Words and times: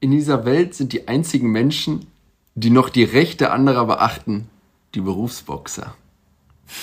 in 0.00 0.10
dieser 0.10 0.44
Welt 0.44 0.74
sind 0.74 0.92
die 0.92 1.08
einzigen 1.08 1.50
Menschen, 1.50 2.06
die 2.54 2.70
noch 2.70 2.88
die 2.88 3.04
Rechte 3.04 3.52
anderer 3.52 3.86
beachten, 3.86 4.48
die 4.94 5.00
Berufsboxer. 5.00 5.94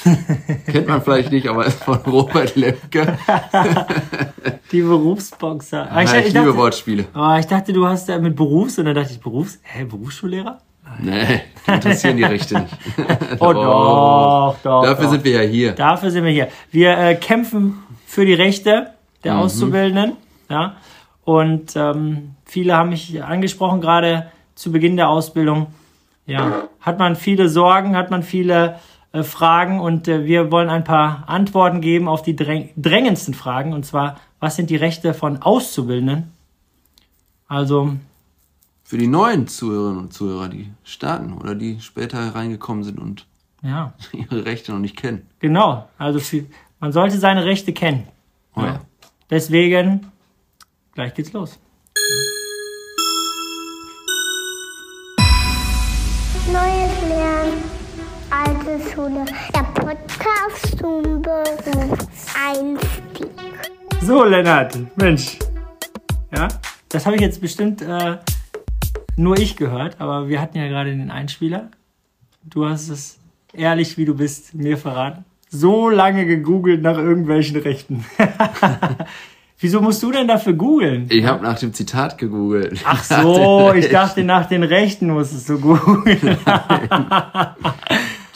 Kennt 0.68 0.88
man 0.88 1.02
vielleicht 1.02 1.32
nicht, 1.32 1.48
aber 1.48 1.66
ist 1.66 1.84
von 1.84 1.98
Robert 2.00 2.56
Lemke. 2.56 3.18
die 4.72 4.82
Berufsboxer. 4.82 5.90
Ah, 5.90 6.04
ich, 6.04 6.12
ich, 6.12 6.18
ich, 6.18 6.26
liebe 6.34 6.46
dachte, 6.46 6.58
Wortspiele. 6.58 7.06
Oh, 7.16 7.36
ich 7.40 7.46
dachte, 7.48 7.74
du 7.74 7.88
hast 7.88 8.10
da 8.10 8.20
mit 8.20 8.36
Berufs 8.36 8.78
und 8.78 8.86
dann 8.86 8.96
dachte 8.96 9.14
ich, 9.14 9.20
Berufs, 9.20 9.60
hä, 9.64 9.86
Berufsschullehrer? 9.86 10.60
Nee, 11.00 11.42
interessieren 11.68 12.18
die 12.18 12.24
Rechte 12.24 12.60
nicht. 12.60 12.78
oh 13.40 13.54
doch, 13.54 14.56
doch. 14.64 14.84
Dafür 14.84 15.06
doch. 15.06 15.12
sind 15.12 15.24
wir 15.24 15.44
ja 15.44 15.50
hier. 15.50 15.72
Dafür 15.74 16.12
sind 16.12 16.24
wir 16.24 16.32
hier. 16.32 16.48
Wir 16.72 16.98
äh, 16.98 17.16
kämpfen 17.16 17.80
für 18.06 18.26
die 18.26 18.34
Rechte 18.34 18.92
der 19.24 19.34
mhm. 19.34 19.40
Auszubildenden. 19.40 20.14
Ja. 20.50 20.78
Und 21.24 21.76
ähm, 21.76 22.36
viele 22.48 22.76
haben 22.76 22.90
mich 22.90 23.24
angesprochen, 23.24 23.82
gerade 23.82 24.32
zu 24.56 24.72
Beginn 24.72 24.98
der 24.98 25.10
Ausbildung. 25.10 25.68
Ja, 26.26 26.68
hat 26.82 27.00
man 27.00 27.16
viele 27.16 27.48
Sorgen, 27.48 27.96
hat 27.96 28.12
man 28.12 28.22
viele 28.22 28.80
äh, 29.14 29.24
Fragen 29.24 29.80
und 29.80 30.08
äh, 30.08 30.26
wir 30.26 30.52
wollen 30.52 30.70
ein 30.70 30.84
paar 30.84 31.24
Antworten 31.28 31.80
geben 31.80 32.10
auf 32.10 32.22
die 32.22 32.36
dräng 32.36 32.70
drängendsten 32.76 33.34
Fragen. 33.34 33.74
Und 33.74 33.86
zwar, 33.86 34.20
was 34.40 34.56
sind 34.56 34.70
die 34.70 34.76
Rechte 34.76 35.14
von 35.14 35.42
Auszubildenden? 35.42 36.34
Also 37.48 37.94
für 38.84 38.98
die 38.98 39.08
neuen 39.08 39.48
Zuhörerinnen 39.48 40.00
und 40.00 40.14
Zuhörer, 40.14 40.50
die 40.50 40.72
starten 40.84 41.34
oder 41.34 41.56
die 41.56 41.80
später 41.82 42.36
reingekommen 42.36 42.84
sind 42.84 43.00
und 43.00 43.26
ja. 43.62 43.94
ihre 44.12 44.46
Rechte 44.46 44.72
noch 44.72 44.80
nicht 44.80 44.96
kennen. 44.96 45.28
Genau, 45.40 45.90
also 45.98 46.20
für, 46.20 46.46
man 46.80 46.92
sollte 46.92 47.18
seine 47.18 47.46
Rechte 47.46 47.74
kennen. 47.74 48.08
Oh 48.56 48.62
ja. 48.62 48.82
Deswegen, 49.30 50.12
gleich 50.94 51.14
geht's 51.14 51.34
los. 51.34 51.60
Alte 58.48 58.80
Schule, 58.94 59.26
der 59.54 59.64
Podcast 59.74 60.80
zum 60.80 61.22
Berufseinstieg. 61.22 63.28
So, 64.02 64.24
Lennart, 64.24 64.78
Mensch. 64.96 65.38
Ja, 66.34 66.48
das 66.90 67.06
habe 67.06 67.18
ich 67.18 67.22
jetzt 67.22 67.42
bestimmt 67.42 67.82
äh, 67.82 68.18
nur 69.18 69.38
ich 69.38 69.58
gehört, 69.58 70.00
aber 70.00 70.30
wir 70.30 70.40
hatten 70.40 70.58
ja 70.58 70.68
gerade 70.68 70.92
den 70.92 71.12
Einspieler. 71.12 71.72
Du 72.44 72.66
hast 72.66 72.90
es 72.90 73.20
ehrlich, 73.54 73.98
wie 73.98 74.06
du 74.06 74.16
bist, 74.16 74.56
mir 74.56 74.78
verraten. 74.78 75.26
So 75.50 75.90
lange 75.90 76.26
gegoogelt 76.26 76.82
nach 76.82 76.98
irgendwelchen 76.98 77.58
Rechten. 77.58 78.06
Wieso 79.60 79.82
musst 79.82 80.04
du 80.04 80.12
denn 80.12 80.28
dafür 80.28 80.54
googeln? 80.54 81.08
Ich 81.10 81.26
habe 81.26 81.44
nach 81.44 81.58
dem 81.58 81.74
Zitat 81.74 82.18
gegoogelt. 82.18 82.80
Ach 82.86 83.04
so, 83.24 83.74
ich 83.74 83.90
dachte, 83.90 84.24
nach 84.24 84.46
den 84.46 84.64
Rechten 84.64 85.10
musstest 85.10 85.50
du 85.50 85.60
googeln. 85.60 86.38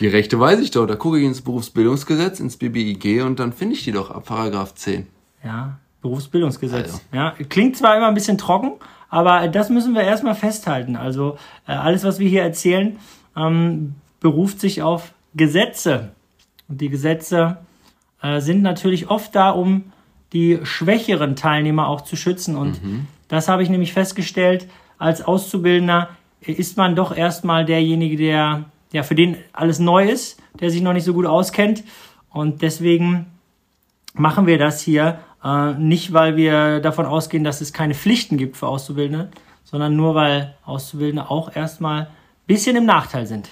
die 0.01 0.07
Rechte 0.07 0.39
weiß 0.39 0.59
ich 0.59 0.71
doch. 0.71 0.85
Da 0.87 0.95
gucke 0.95 1.19
ich 1.19 1.25
ins 1.25 1.41
Berufsbildungsgesetz, 1.41 2.39
ins 2.39 2.57
BBIG 2.57 3.23
und 3.23 3.39
dann 3.39 3.53
finde 3.53 3.75
ich 3.75 3.83
die 3.83 3.91
doch 3.91 4.11
ab 4.11 4.25
Paragraph 4.25 4.73
10. 4.73 5.07
Ja, 5.43 5.77
Berufsbildungsgesetz. 6.01 6.93
Also. 6.93 6.99
Ja, 7.13 7.35
klingt 7.49 7.77
zwar 7.77 7.95
immer 7.95 8.07
ein 8.07 8.13
bisschen 8.13 8.37
trocken, 8.37 8.73
aber 9.09 9.47
das 9.47 9.69
müssen 9.69 9.93
wir 9.93 10.01
erstmal 10.01 10.35
festhalten. 10.35 10.95
Also 10.95 11.37
äh, 11.67 11.73
alles, 11.73 12.03
was 12.03 12.19
wir 12.19 12.27
hier 12.27 12.41
erzählen, 12.41 12.97
ähm, 13.37 13.95
beruft 14.19 14.59
sich 14.59 14.81
auf 14.81 15.13
Gesetze. 15.35 16.11
Und 16.67 16.81
die 16.81 16.89
Gesetze 16.89 17.57
äh, 18.21 18.41
sind 18.41 18.61
natürlich 18.61 19.09
oft 19.09 19.35
da, 19.35 19.51
um 19.51 19.91
die 20.33 20.59
schwächeren 20.63 21.35
Teilnehmer 21.35 21.87
auch 21.87 22.01
zu 22.01 22.15
schützen. 22.15 22.55
Und 22.55 22.83
mhm. 22.83 23.07
das 23.27 23.47
habe 23.47 23.63
ich 23.63 23.69
nämlich 23.69 23.93
festgestellt, 23.93 24.67
als 24.97 25.21
Auszubildender 25.21 26.09
ist 26.41 26.77
man 26.77 26.95
doch 26.95 27.15
erstmal 27.15 27.65
derjenige, 27.65 28.17
der, 28.17 28.65
ja, 28.91 29.03
für 29.03 29.15
den 29.15 29.37
alles 29.53 29.79
neu 29.79 30.09
ist, 30.09 30.41
der 30.59 30.69
sich 30.69 30.81
noch 30.81 30.93
nicht 30.93 31.05
so 31.05 31.13
gut 31.13 31.25
auskennt. 31.25 31.83
Und 32.29 32.61
deswegen 32.61 33.27
machen 34.13 34.47
wir 34.47 34.57
das 34.57 34.81
hier 34.81 35.19
äh, 35.43 35.73
nicht, 35.73 36.13
weil 36.13 36.35
wir 36.35 36.79
davon 36.79 37.05
ausgehen, 37.05 37.43
dass 37.43 37.61
es 37.61 37.73
keine 37.73 37.93
Pflichten 37.93 38.37
gibt 38.37 38.57
für 38.57 38.67
Auszubildende, 38.67 39.31
sondern 39.63 39.95
nur, 39.95 40.15
weil 40.15 40.55
Auszubildende 40.65 41.29
auch 41.29 41.55
erstmal 41.55 42.01
ein 42.01 42.07
bisschen 42.47 42.75
im 42.75 42.85
Nachteil 42.85 43.25
sind. 43.25 43.49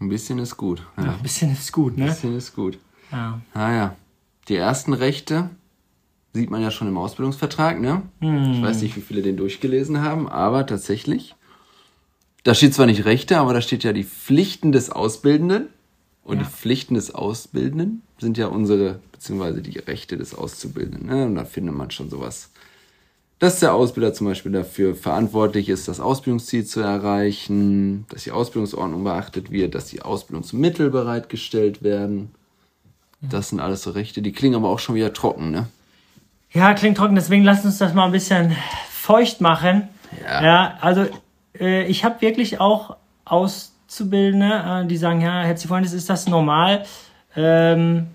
Ein 0.00 0.08
bisschen 0.08 0.38
ist 0.38 0.56
gut. 0.56 0.82
Ja. 0.96 1.04
ein 1.04 1.22
bisschen 1.22 1.52
ist 1.52 1.72
gut, 1.72 1.96
ne? 1.96 2.04
Ein 2.04 2.10
bisschen 2.10 2.36
ist 2.36 2.54
gut. 2.54 2.78
Ja. 3.12 3.40
Naja, 3.54 3.84
ah 3.84 3.96
die 4.48 4.56
ersten 4.56 4.92
Rechte 4.92 5.50
sieht 6.32 6.50
man 6.50 6.60
ja 6.60 6.70
schon 6.70 6.88
im 6.88 6.98
Ausbildungsvertrag, 6.98 7.80
ne? 7.80 8.02
Hm. 8.20 8.52
Ich 8.52 8.62
weiß 8.62 8.82
nicht, 8.82 8.96
wie 8.96 9.00
viele 9.00 9.22
den 9.22 9.36
durchgelesen 9.36 10.02
haben, 10.02 10.28
aber 10.28 10.66
tatsächlich. 10.66 11.36
Da 12.44 12.54
steht 12.54 12.74
zwar 12.74 12.86
nicht 12.86 13.06
Rechte, 13.06 13.38
aber 13.38 13.54
da 13.54 13.60
steht 13.60 13.84
ja 13.84 13.92
die 13.92 14.04
Pflichten 14.04 14.70
des 14.70 14.90
Auszubildenden. 14.90 15.68
Und 16.24 16.38
ja. 16.38 16.44
die 16.44 16.50
Pflichten 16.50 16.94
des 16.94 17.14
Ausbildenden 17.14 18.02
sind 18.18 18.38
ja 18.38 18.46
unsere, 18.46 19.00
beziehungsweise 19.12 19.60
die 19.60 19.78
Rechte 19.78 20.16
des 20.16 20.34
Auszubildenden. 20.34 21.06
Ne? 21.06 21.26
Und 21.26 21.34
da 21.34 21.44
findet 21.44 21.74
man 21.74 21.90
schon 21.90 22.08
sowas. 22.08 22.50
Dass 23.38 23.60
der 23.60 23.74
Ausbilder 23.74 24.14
zum 24.14 24.28
Beispiel 24.28 24.52
dafür 24.52 24.94
verantwortlich 24.94 25.68
ist, 25.68 25.88
das 25.88 26.00
Ausbildungsziel 26.00 26.64
zu 26.64 26.80
erreichen, 26.80 28.06
dass 28.08 28.24
die 28.24 28.30
Ausbildungsordnung 28.30 29.04
beachtet 29.04 29.50
wird, 29.50 29.74
dass 29.74 29.86
die 29.86 30.02
Ausbildungsmittel 30.02 30.88
bereitgestellt 30.88 31.82
werden. 31.82 32.30
Ja. 33.20 33.28
Das 33.30 33.50
sind 33.50 33.60
alles 33.60 33.82
so 33.82 33.90
Rechte. 33.90 34.22
Die 34.22 34.32
klingen 34.32 34.54
aber 34.54 34.68
auch 34.68 34.78
schon 34.78 34.94
wieder 34.94 35.12
trocken, 35.12 35.50
ne? 35.50 35.66
Ja, 36.52 36.72
klingt 36.72 36.96
trocken. 36.96 37.16
Deswegen 37.16 37.42
lasst 37.44 37.64
uns 37.64 37.78
das 37.78 37.92
mal 37.92 38.06
ein 38.06 38.12
bisschen 38.12 38.56
feucht 38.90 39.40
machen. 39.40 39.88
Ja. 40.22 40.42
Ja, 40.42 40.78
also 40.80 41.06
äh, 41.58 41.84
ich 41.86 42.04
habe 42.04 42.20
wirklich 42.20 42.60
auch 42.60 42.96
aus 43.24 43.74
Auszubildende, 43.94 44.82
äh, 44.82 44.86
die 44.86 44.96
sagen, 44.96 45.20
ja, 45.20 45.42
Herr 45.42 45.56
Zifuentes, 45.56 45.92
ist 45.92 46.10
das 46.10 46.26
normal, 46.26 46.84
ähm, 47.36 48.08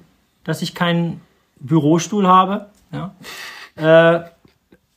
dass 0.44 0.62
ich 0.62 0.76
keinen 0.76 1.22
Bürostuhl 1.60 2.28
habe? 2.28 2.68
Ja, 2.92 3.14
äh, 3.78 4.26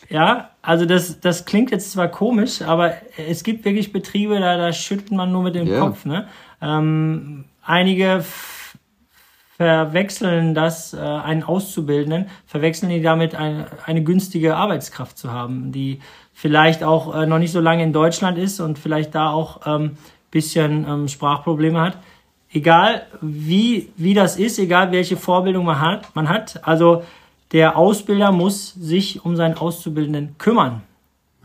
ja 0.08 0.50
also 0.60 0.84
das, 0.86 1.20
das 1.20 1.44
klingt 1.44 1.70
jetzt 1.70 1.92
zwar 1.92 2.08
komisch, 2.08 2.62
aber 2.62 2.94
es 3.16 3.44
gibt 3.44 3.64
wirklich 3.64 3.92
Betriebe, 3.92 4.40
da, 4.40 4.56
da 4.56 4.72
schüttelt 4.72 5.12
man 5.12 5.30
nur 5.30 5.42
mit 5.42 5.54
dem 5.54 5.68
yeah. 5.68 5.80
Kopf. 5.80 6.04
Ne? 6.04 6.26
Ähm, 6.60 7.44
einige 7.62 8.24
verwechseln 9.62 10.54
das, 10.54 10.92
äh, 10.92 10.98
einen 10.98 11.44
Auszubildenden, 11.44 12.26
verwechseln 12.46 12.90
die 12.90 13.00
damit, 13.00 13.36
eine, 13.36 13.66
eine 13.86 14.02
günstige 14.02 14.56
Arbeitskraft 14.56 15.16
zu 15.16 15.30
haben, 15.30 15.70
die 15.70 16.00
vielleicht 16.32 16.82
auch 16.82 17.14
äh, 17.14 17.26
noch 17.26 17.38
nicht 17.38 17.52
so 17.52 17.60
lange 17.60 17.84
in 17.84 17.92
Deutschland 17.92 18.38
ist 18.38 18.58
und 18.58 18.76
vielleicht 18.76 19.14
da 19.14 19.30
auch 19.30 19.60
ähm, 19.64 19.92
bisschen 20.32 20.84
ähm, 20.88 21.06
Sprachprobleme 21.06 21.80
hat. 21.80 21.98
Egal 22.50 23.06
wie, 23.20 23.92
wie 23.96 24.14
das 24.14 24.36
ist, 24.36 24.58
egal 24.58 24.90
welche 24.90 25.16
Vorbildung 25.16 25.64
man 25.64 25.80
hat, 25.80 26.14
man 26.16 26.28
hat, 26.28 26.66
also 26.66 27.04
der 27.52 27.76
Ausbilder 27.76 28.32
muss 28.32 28.74
sich 28.74 29.24
um 29.24 29.36
seinen 29.36 29.56
Auszubildenden 29.56 30.36
kümmern. 30.38 30.82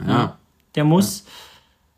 Ja. 0.05 0.37
Der 0.73 0.85
muss 0.85 1.25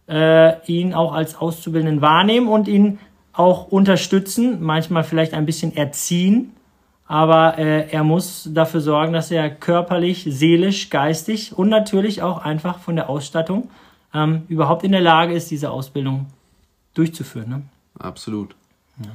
äh, 0.10 0.66
ihn 0.66 0.94
auch 0.94 1.14
als 1.14 1.38
Auszubildenden 1.38 2.02
wahrnehmen 2.02 2.50
und 2.50 2.68
ihn 2.68 3.00
auch 3.40 3.70
unterstützen, 3.70 4.62
manchmal 4.62 5.06
vielleicht 5.06 5.34
ein 5.34 5.46
bisschen 5.46 5.74
erziehen, 5.74 6.52
aber 7.08 7.58
äh, 7.58 7.90
er 7.90 8.04
muss 8.04 8.50
dafür 8.54 8.82
sorgen, 8.82 9.14
dass 9.14 9.32
er 9.32 9.50
körperlich, 9.50 10.28
seelisch, 10.30 10.90
geistig 10.90 11.58
und 11.58 11.70
natürlich 11.70 12.22
auch 12.22 12.40
einfach 12.40 12.80
von 12.80 12.98
der 12.98 13.10
Ausstattung 13.10 13.70
ähm, 14.14 14.44
überhaupt 14.50 14.84
in 14.84 14.92
der 14.92 15.00
Lage 15.00 15.34
ist, 15.34 15.50
diese 15.52 15.72
Ausbildung 15.72 16.26
durchzuführen. 16.94 17.50
Ne? 17.50 17.62
Absolut. 17.98 18.56
Ja. 19.04 19.12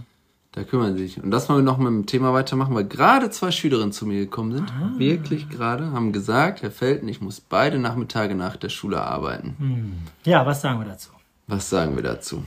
Da 0.52 0.62
kümmern 0.64 0.96
sie 0.96 1.06
sich. 1.06 1.22
Und 1.22 1.30
das 1.30 1.50
wollen 1.50 1.58
wir 1.58 1.70
noch 1.70 1.78
mit 1.78 1.88
dem 1.88 2.06
Thema 2.06 2.32
weitermachen, 2.32 2.74
weil 2.74 2.84
gerade 2.84 3.28
zwei 3.28 3.50
Schülerinnen 3.50 3.92
zu 3.92 4.06
mir 4.06 4.20
gekommen 4.20 4.52
sind. 4.52 4.70
Ah. 4.70 4.92
Wirklich 4.96 5.50
gerade, 5.50 5.92
haben 5.92 6.12
gesagt, 6.12 6.62
Herr 6.62 6.70
Felten, 6.70 7.08
ich 7.08 7.20
muss 7.20 7.41
beide 7.41 7.78
Nachmittage 7.78 8.34
nach 8.34 8.56
der 8.56 8.70
Schule 8.70 9.02
arbeiten. 9.02 9.56
Hm. 9.58 9.92
Ja, 10.24 10.46
was 10.46 10.62
sagen 10.62 10.80
wir 10.80 10.86
dazu? 10.86 11.10
Was 11.47 11.68
sagen 11.68 11.94
wir 11.94 12.03
dazu? 12.03 12.42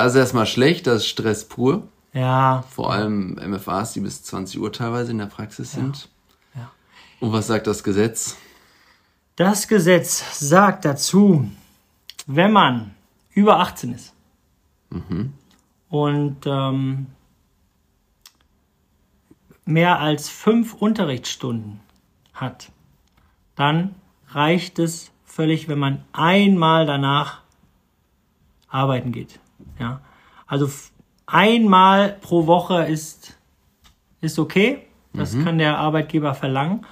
Also 0.00 0.18
erstmal 0.18 0.46
schlecht, 0.46 0.86
das 0.86 1.02
ist 1.02 1.08
Stress 1.08 1.48
pur. 1.48 1.88
Ja. 2.12 2.64
Vor 2.70 2.92
allem 2.92 3.34
MFAs, 3.34 3.92
die 3.92 4.00
bis 4.00 4.22
20 4.24 4.60
Uhr 4.60 4.72
teilweise 4.72 5.10
in 5.10 5.18
der 5.18 5.26
Praxis 5.26 5.72
sind. 5.72 6.08
Ja. 6.54 6.62
ja. 6.62 6.70
Und 7.20 7.32
was 7.32 7.46
sagt 7.46 7.66
das 7.66 7.82
Gesetz? 7.82 8.36
Das 9.36 9.68
Gesetz 9.68 10.40
sagt 10.40 10.84
dazu, 10.84 11.48
wenn 12.26 12.52
man 12.52 12.94
über 13.34 13.60
18 13.60 13.94
ist, 13.94 14.14
Mhm. 14.90 15.32
Und 15.88 16.46
ähm, 16.46 17.06
mehr 19.64 20.00
als 20.00 20.28
fünf 20.28 20.74
Unterrichtsstunden 20.74 21.80
hat, 22.34 22.70
dann 23.54 23.94
reicht 24.28 24.78
es 24.78 25.10
völlig, 25.24 25.68
wenn 25.68 25.78
man 25.78 26.04
einmal 26.12 26.86
danach 26.86 27.42
arbeiten 28.68 29.12
geht. 29.12 29.40
Ja? 29.78 30.00
Also 30.46 30.70
einmal 31.26 32.16
pro 32.20 32.46
Woche 32.46 32.84
ist, 32.84 33.36
ist 34.20 34.38
okay. 34.38 34.78
Das 35.12 35.34
mhm. 35.34 35.44
kann 35.44 35.58
der 35.58 35.78
Arbeitgeber 35.78 36.34
verlangen. 36.34 36.84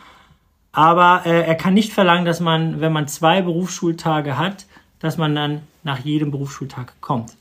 Aber 0.72 1.22
äh, 1.24 1.42
er 1.46 1.54
kann 1.54 1.74
nicht 1.74 1.92
verlangen, 1.92 2.24
dass 2.24 2.40
man, 2.40 2.80
wenn 2.80 2.92
man 2.92 3.08
zwei 3.08 3.40
Berufsschultage 3.42 4.36
hat, 4.36 4.66
dass 4.98 5.16
man 5.16 5.34
dann 5.34 5.62
nach 5.84 6.00
jedem 6.00 6.30
Berufsschultag 6.30 6.94
kommt. 7.00 7.36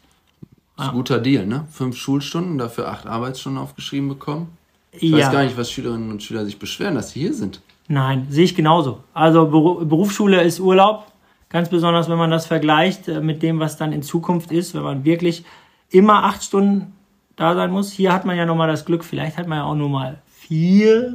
Das 0.77 0.85
ist 0.85 0.91
ein 0.91 0.95
guter 0.95 1.19
Deal, 1.19 1.45
ne? 1.45 1.65
Fünf 1.71 1.97
Schulstunden, 1.97 2.57
dafür 2.57 2.89
acht 2.89 3.07
Arbeitsstunden 3.07 3.61
aufgeschrieben 3.61 4.09
bekommen. 4.09 4.57
Ich 4.91 5.11
weiß 5.11 5.31
gar 5.31 5.43
nicht, 5.43 5.57
was 5.57 5.71
Schülerinnen 5.71 6.09
und 6.11 6.23
Schüler 6.23 6.45
sich 6.45 6.59
beschweren, 6.59 6.95
dass 6.95 7.11
sie 7.11 7.21
hier 7.21 7.33
sind. 7.33 7.61
Nein, 7.87 8.27
sehe 8.29 8.45
ich 8.45 8.55
genauso. 8.55 9.03
Also 9.13 9.43
Beru- 9.43 9.85
Berufsschule 9.85 10.41
ist 10.41 10.59
Urlaub, 10.59 11.05
ganz 11.55 11.69
besonders 11.69 12.09
wenn 12.09 12.17
man 12.17 12.31
das 12.31 12.47
vergleicht 12.47 13.07
äh, 13.07 13.21
mit 13.21 13.41
dem, 13.41 13.61
was 13.61 13.77
dann 13.77 13.93
in 13.93 14.03
Zukunft 14.03 14.51
ist, 14.51 14.75
wenn 14.75 14.81
man 14.83 15.05
wirklich 15.05 15.45
immer 15.89 16.25
acht 16.25 16.43
Stunden 16.43 16.91
da 17.37 17.55
sein 17.55 17.71
muss. 17.71 17.93
Hier 17.93 18.11
hat 18.11 18.25
man 18.25 18.35
ja 18.35 18.45
nochmal 18.45 18.67
das 18.67 18.83
Glück, 18.83 19.05
vielleicht 19.05 19.37
hat 19.37 19.47
man 19.47 19.59
ja 19.59 19.63
auch 19.63 19.75
nur 19.75 19.87
mal 19.87 20.21
vier 20.27 21.13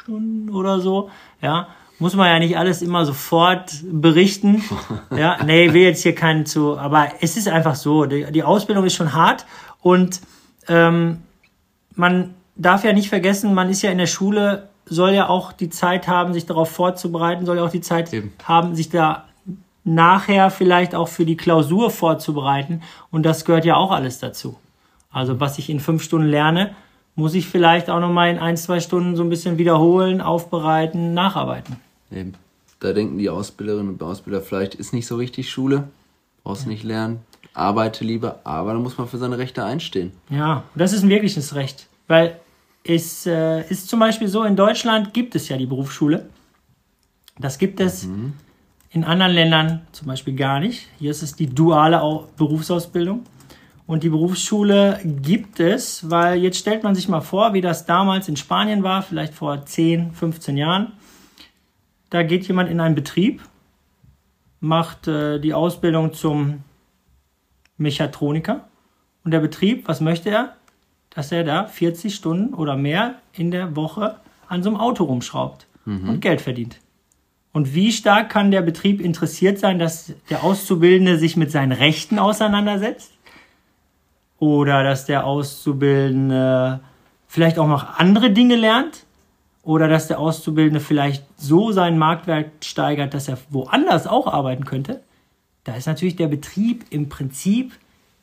Stunden 0.00 0.48
oder 0.48 0.80
so. 0.80 1.10
Ja, 1.42 1.68
muss 1.98 2.16
man 2.16 2.26
ja 2.28 2.38
nicht 2.38 2.56
alles 2.56 2.80
immer 2.80 3.04
sofort 3.04 3.70
berichten. 3.84 4.62
Ja, 5.14 5.36
nee, 5.44 5.74
will 5.74 5.82
jetzt 5.82 6.02
hier 6.02 6.14
keinen 6.14 6.46
zu, 6.46 6.78
aber 6.78 7.08
es 7.20 7.36
ist 7.36 7.48
einfach 7.48 7.74
so. 7.74 8.06
Die, 8.06 8.32
die 8.32 8.44
Ausbildung 8.44 8.86
ist 8.86 8.94
schon 8.94 9.12
hart 9.12 9.44
und 9.82 10.22
ähm, 10.68 11.18
man 11.94 12.32
darf 12.56 12.82
ja 12.82 12.94
nicht 12.94 13.10
vergessen, 13.10 13.52
man 13.52 13.68
ist 13.68 13.82
ja 13.82 13.90
in 13.90 13.98
der 13.98 14.06
Schule, 14.06 14.70
soll 14.86 15.10
ja 15.10 15.28
auch 15.28 15.52
die 15.52 15.68
Zeit 15.68 16.08
haben, 16.08 16.32
sich 16.32 16.46
darauf 16.46 16.70
vorzubereiten, 16.70 17.44
soll 17.44 17.58
ja 17.58 17.64
auch 17.64 17.70
die 17.70 17.82
Zeit 17.82 18.10
Eben. 18.14 18.32
haben, 18.42 18.74
sich 18.74 18.88
da 18.88 19.26
nachher 19.84 20.50
vielleicht 20.50 20.94
auch 20.94 21.08
für 21.08 21.24
die 21.24 21.36
Klausur 21.36 21.90
vorzubereiten. 21.90 22.82
Und 23.10 23.24
das 23.24 23.44
gehört 23.44 23.64
ja 23.64 23.76
auch 23.76 23.90
alles 23.90 24.18
dazu. 24.18 24.58
Also 25.10 25.40
was 25.40 25.58
ich 25.58 25.68
in 25.68 25.80
fünf 25.80 26.02
Stunden 26.02 26.28
lerne, 26.28 26.74
muss 27.14 27.34
ich 27.34 27.46
vielleicht 27.46 27.90
auch 27.90 28.00
nochmal 28.00 28.30
in 28.30 28.38
ein, 28.38 28.56
zwei 28.56 28.80
Stunden 28.80 29.16
so 29.16 29.22
ein 29.22 29.28
bisschen 29.28 29.58
wiederholen, 29.58 30.20
aufbereiten, 30.20 31.14
nacharbeiten. 31.14 31.76
Eben. 32.10 32.34
Da 32.80 32.92
denken 32.92 33.18
die 33.18 33.28
Ausbilderinnen 33.28 33.92
und 33.92 34.02
Ausbilder 34.02 34.40
vielleicht, 34.40 34.74
ist 34.74 34.92
nicht 34.92 35.06
so 35.06 35.16
richtig 35.16 35.50
Schule, 35.50 35.88
brauchst 36.42 36.66
nicht 36.66 36.82
lernen, 36.82 37.20
arbeite 37.54 38.04
lieber, 38.04 38.40
aber 38.42 38.72
da 38.72 38.78
muss 38.80 38.98
man 38.98 39.06
für 39.06 39.18
seine 39.18 39.38
Rechte 39.38 39.64
einstehen. 39.64 40.12
Ja, 40.30 40.64
und 40.74 40.80
das 40.80 40.92
ist 40.92 41.02
ein 41.02 41.08
wirkliches 41.08 41.54
Recht. 41.54 41.86
Weil 42.08 42.40
es 42.82 43.26
äh, 43.26 43.68
ist 43.68 43.88
zum 43.88 44.00
Beispiel 44.00 44.26
so, 44.26 44.42
in 44.42 44.56
Deutschland 44.56 45.14
gibt 45.14 45.36
es 45.36 45.48
ja 45.48 45.56
die 45.56 45.66
Berufsschule. 45.66 46.26
Das 47.38 47.58
gibt 47.58 47.78
es 47.78 48.08
in 48.92 49.04
anderen 49.04 49.32
Ländern 49.32 49.86
zum 49.92 50.06
Beispiel 50.06 50.34
gar 50.34 50.60
nicht. 50.60 50.86
Hier 50.98 51.10
ist 51.10 51.22
es 51.22 51.34
die 51.34 51.46
duale 51.46 52.02
Au 52.02 52.28
Berufsausbildung. 52.36 53.24
Und 53.86 54.02
die 54.02 54.10
Berufsschule 54.10 55.00
gibt 55.04 55.60
es, 55.60 56.08
weil 56.08 56.38
jetzt 56.38 56.58
stellt 56.58 56.82
man 56.82 56.94
sich 56.94 57.08
mal 57.08 57.20
vor, 57.20 57.52
wie 57.52 57.60
das 57.60 57.84
damals 57.84 58.28
in 58.28 58.36
Spanien 58.36 58.82
war, 58.82 59.02
vielleicht 59.02 59.34
vor 59.34 59.64
10, 59.64 60.12
15 60.12 60.56
Jahren. 60.56 60.92
Da 62.10 62.22
geht 62.22 62.46
jemand 62.46 62.70
in 62.70 62.80
einen 62.80 62.94
Betrieb, 62.94 63.42
macht 64.60 65.08
äh, 65.08 65.40
die 65.40 65.54
Ausbildung 65.54 66.12
zum 66.12 66.62
Mechatroniker. 67.78 68.68
Und 69.24 69.30
der 69.32 69.40
Betrieb, 69.40 69.88
was 69.88 70.00
möchte 70.00 70.30
er? 70.30 70.56
Dass 71.10 71.32
er 71.32 71.44
da 71.44 71.66
40 71.66 72.14
Stunden 72.14 72.54
oder 72.54 72.76
mehr 72.76 73.16
in 73.32 73.50
der 73.50 73.74
Woche 73.74 74.16
an 74.48 74.62
so 74.62 74.70
einem 74.70 74.78
Auto 74.78 75.04
rumschraubt 75.04 75.66
und 75.84 76.20
Geld 76.20 76.40
verdient. 76.40 76.78
Und 77.52 77.74
wie 77.74 77.92
stark 77.92 78.30
kann 78.30 78.50
der 78.50 78.62
Betrieb 78.62 79.00
interessiert 79.00 79.58
sein, 79.58 79.78
dass 79.78 80.12
der 80.30 80.42
Auszubildende 80.42 81.18
sich 81.18 81.36
mit 81.36 81.50
seinen 81.50 81.72
Rechten 81.72 82.18
auseinandersetzt? 82.18 83.12
Oder 84.38 84.82
dass 84.82 85.04
der 85.04 85.26
Auszubildende 85.26 86.80
vielleicht 87.28 87.58
auch 87.58 87.68
noch 87.68 87.98
andere 87.98 88.30
Dinge 88.30 88.56
lernt? 88.56 89.04
Oder 89.62 89.86
dass 89.86 90.08
der 90.08 90.18
Auszubildende 90.18 90.80
vielleicht 90.80 91.24
so 91.36 91.72
seinen 91.72 91.98
Marktwert 91.98 92.64
steigert, 92.64 93.14
dass 93.14 93.28
er 93.28 93.38
woanders 93.50 94.06
auch 94.06 94.26
arbeiten 94.26 94.64
könnte? 94.64 95.02
Da 95.64 95.76
ist 95.76 95.86
natürlich 95.86 96.16
der 96.16 96.28
Betrieb 96.28 96.86
im 96.90 97.08
Prinzip 97.08 97.72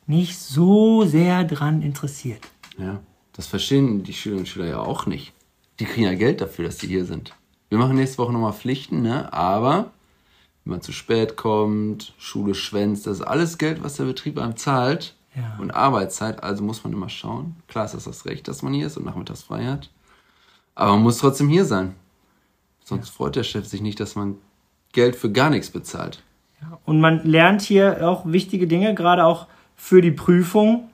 nicht 0.06 0.38
so 0.38 1.04
sehr 1.04 1.44
dran 1.44 1.82
interessiert. 1.82 2.42
Ja. 2.76 3.00
Das 3.32 3.46
verstehen 3.46 4.02
die 4.02 4.12
Schülerinnen 4.12 4.42
und 4.42 4.48
Schüler 4.48 4.66
ja 4.66 4.80
auch 4.80 5.06
nicht. 5.06 5.32
Die 5.78 5.86
kriegen 5.86 6.04
ja 6.04 6.12
Geld 6.12 6.42
dafür, 6.42 6.66
dass 6.66 6.78
sie 6.78 6.88
hier 6.88 7.06
sind. 7.06 7.32
Wir 7.70 7.78
machen 7.78 7.96
nächste 7.96 8.18
Woche 8.18 8.32
nochmal 8.32 8.52
Pflichten, 8.52 9.00
ne? 9.00 9.32
Aber 9.32 9.92
wenn 10.64 10.72
man 10.72 10.82
zu 10.82 10.92
spät 10.92 11.36
kommt, 11.36 12.12
Schule 12.18 12.54
schwänzt, 12.54 13.06
das 13.06 13.20
ist 13.20 13.26
alles 13.26 13.58
Geld, 13.58 13.82
was 13.82 13.94
der 13.94 14.04
Betrieb 14.04 14.38
einem 14.38 14.56
zahlt. 14.56 15.14
Ja. 15.36 15.56
Und 15.60 15.70
Arbeitszeit, 15.70 16.42
also 16.42 16.64
muss 16.64 16.82
man 16.82 16.92
immer 16.92 17.08
schauen. 17.08 17.54
Klar 17.68 17.84
ist 17.84 17.94
das 17.94 18.04
das 18.04 18.26
Recht, 18.26 18.48
dass 18.48 18.62
man 18.62 18.74
hier 18.74 18.88
ist 18.88 18.96
und 18.96 19.06
nachmittags 19.06 19.44
frei 19.44 19.64
hat. 19.66 19.88
Aber 20.74 20.92
man 20.92 21.02
muss 21.02 21.18
trotzdem 21.18 21.48
hier 21.48 21.64
sein. 21.64 21.94
Sonst 22.84 23.10
freut 23.10 23.36
der 23.36 23.44
Chef 23.44 23.66
sich 23.66 23.80
nicht, 23.80 24.00
dass 24.00 24.16
man 24.16 24.38
Geld 24.92 25.14
für 25.14 25.30
gar 25.30 25.50
nichts 25.50 25.70
bezahlt. 25.70 26.22
Und 26.84 27.00
man 27.00 27.24
lernt 27.24 27.62
hier 27.62 28.08
auch 28.08 28.26
wichtige 28.26 28.66
Dinge, 28.66 28.94
gerade 28.94 29.24
auch 29.24 29.46
für 29.76 30.02
die 30.02 30.10
Prüfung. 30.10 30.90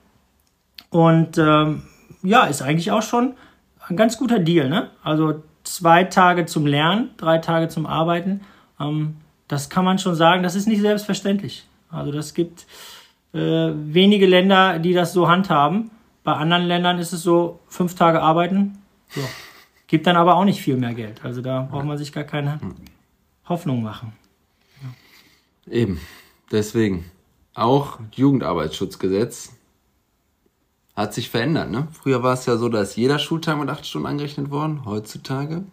Und 0.91 1.39
ähm, 1.39 1.81
ja, 2.21 2.45
ist 2.45 2.61
eigentlich 2.61 2.91
auch 2.91 3.01
schon 3.01 3.33
ein 3.87 3.97
ganz 3.97 4.17
guter 4.17 4.37
Deal. 4.37 4.69
Ne? 4.69 4.91
Also 5.03 5.41
zwei 5.75 6.03
Tage 6.03 6.45
zum 6.45 6.65
Lernen, 6.65 7.11
drei 7.17 7.37
Tage 7.37 7.67
zum 7.67 7.85
Arbeiten. 7.85 8.41
Ähm, 8.79 9.17
das 9.47 9.69
kann 9.69 9.85
man 9.85 9.99
schon 9.99 10.15
sagen, 10.15 10.43
das 10.43 10.55
ist 10.55 10.67
nicht 10.67 10.81
selbstverständlich. 10.81 11.67
Also 11.89 12.11
das 12.11 12.33
gibt 12.33 12.65
äh, 13.33 13.71
wenige 13.73 14.25
Länder, 14.25 14.79
die 14.79 14.93
das 14.93 15.13
so 15.13 15.27
handhaben. 15.27 15.91
Bei 16.23 16.33
anderen 16.33 16.65
Ländern 16.65 16.99
ist 16.99 17.13
es 17.13 17.23
so, 17.23 17.59
fünf 17.67 17.95
Tage 17.95 18.21
arbeiten, 18.21 18.77
so. 19.09 19.21
gibt 19.87 20.07
dann 20.07 20.17
aber 20.17 20.35
auch 20.35 20.43
nicht 20.43 20.61
viel 20.61 20.75
mehr 20.75 20.93
Geld. 20.93 21.23
Also 21.23 21.41
da 21.41 21.61
braucht 21.61 21.85
man 21.85 21.97
sich 21.97 22.11
gar 22.11 22.25
keine 22.25 22.59
Hoffnung 23.47 23.81
machen. 23.81 24.13
Eben. 25.69 25.99
Deswegen. 26.51 27.05
Auch 27.53 27.99
Jugendarbeitsschutzgesetz 28.11 29.56
hat 30.97 31.13
sich 31.13 31.29
verändert. 31.29 31.69
Ne? 31.71 31.87
Früher 31.93 32.23
war 32.23 32.33
es 32.33 32.45
ja 32.47 32.57
so, 32.57 32.67
dass 32.69 32.95
jeder 32.95 33.19
Schultag 33.19 33.57
mit 33.59 33.69
acht 33.69 33.85
Stunden 33.85 34.07
angerechnet 34.07 34.49
worden. 34.49 34.83
Heutzutage 34.83 35.63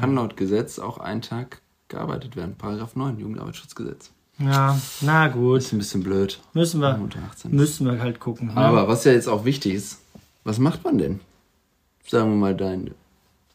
kann 0.00 0.14
laut 0.16 0.36
Gesetz 0.36 0.78
auch 0.80 0.98
ein 0.98 1.22
Tag 1.22 1.60
gearbeitet 1.88 2.34
werden. 2.34 2.56
Paragraph 2.56 2.96
9 2.96 3.18
Jugendarbeitsschutzgesetz. 3.20 4.10
Ja, 4.38 4.78
na 5.02 5.28
gut. 5.28 5.58
Ist 5.58 5.72
ein 5.72 5.78
bisschen 5.78 6.02
blöd. 6.02 6.40
Müssen 6.54 6.80
wir, 6.80 6.98
Unter 7.00 7.20
18. 7.30 7.54
müssen 7.54 7.86
wir 7.86 8.00
halt 8.00 8.18
gucken. 8.18 8.48
ne? 8.48 8.56
Aber 8.56 8.88
was 8.88 9.04
ja 9.04 9.12
jetzt 9.12 9.28
auch 9.28 9.44
wichtig 9.44 9.74
ist, 9.74 10.00
was 10.44 10.58
macht 10.58 10.82
man 10.84 10.98
denn? 10.98 11.20
Sagen 12.06 12.30
wir 12.30 12.36
mal, 12.36 12.54
dein, 12.56 12.92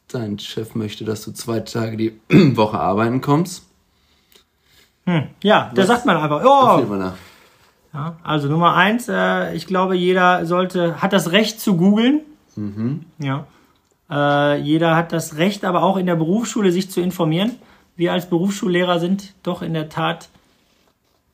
dein 0.08 0.38
Chef 0.38 0.74
möchte, 0.74 1.04
dass 1.04 1.24
du 1.24 1.32
zwei 1.32 1.60
Tage 1.60 1.96
die 1.96 2.20
Woche 2.56 2.78
arbeiten 2.78 3.20
kommst. 3.20 3.64
ja, 5.42 5.70
da 5.74 5.84
sagt 5.86 6.06
man 6.06 6.16
einfach, 6.16 6.42
oh? 6.44 7.12
Ja, 7.94 8.16
also 8.22 8.48
Nummer 8.48 8.74
eins, 8.74 9.08
äh, 9.08 9.54
ich 9.54 9.66
glaube, 9.66 9.96
jeder 9.96 10.46
sollte, 10.46 11.02
hat 11.02 11.12
das 11.12 11.32
Recht 11.32 11.60
zu 11.60 11.76
googeln. 11.76 12.20
Ja. 13.18 13.46
Äh, 14.10 14.60
jeder 14.60 14.96
hat 14.96 15.12
das 15.12 15.36
Recht, 15.36 15.64
aber 15.64 15.82
auch 15.82 15.96
in 15.96 16.06
der 16.06 16.16
Berufsschule 16.16 16.72
sich 16.72 16.90
zu 16.90 17.00
informieren. 17.00 17.56
Wir 17.96 18.12
als 18.12 18.28
Berufsschullehrer 18.28 18.98
sind 19.00 19.34
doch 19.42 19.62
in 19.62 19.74
der 19.74 19.88
Tat 19.88 20.28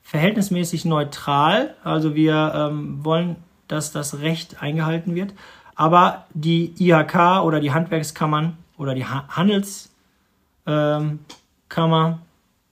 verhältnismäßig 0.03 0.85
neutral. 0.85 1.75
Also 1.83 2.15
wir 2.15 2.53
ähm, 2.55 3.03
wollen, 3.03 3.35
dass 3.67 3.91
das 3.91 4.19
Recht 4.19 4.61
eingehalten 4.61 5.15
wird. 5.15 5.33
Aber 5.75 6.25
die 6.33 6.73
IHK 6.79 7.43
oder 7.43 7.59
die 7.59 7.71
Handwerkskammern 7.71 8.57
oder 8.77 8.95
die 8.95 9.05
ha 9.05 9.25
Handelskammer, 9.29 9.79
ähm, 10.67 11.19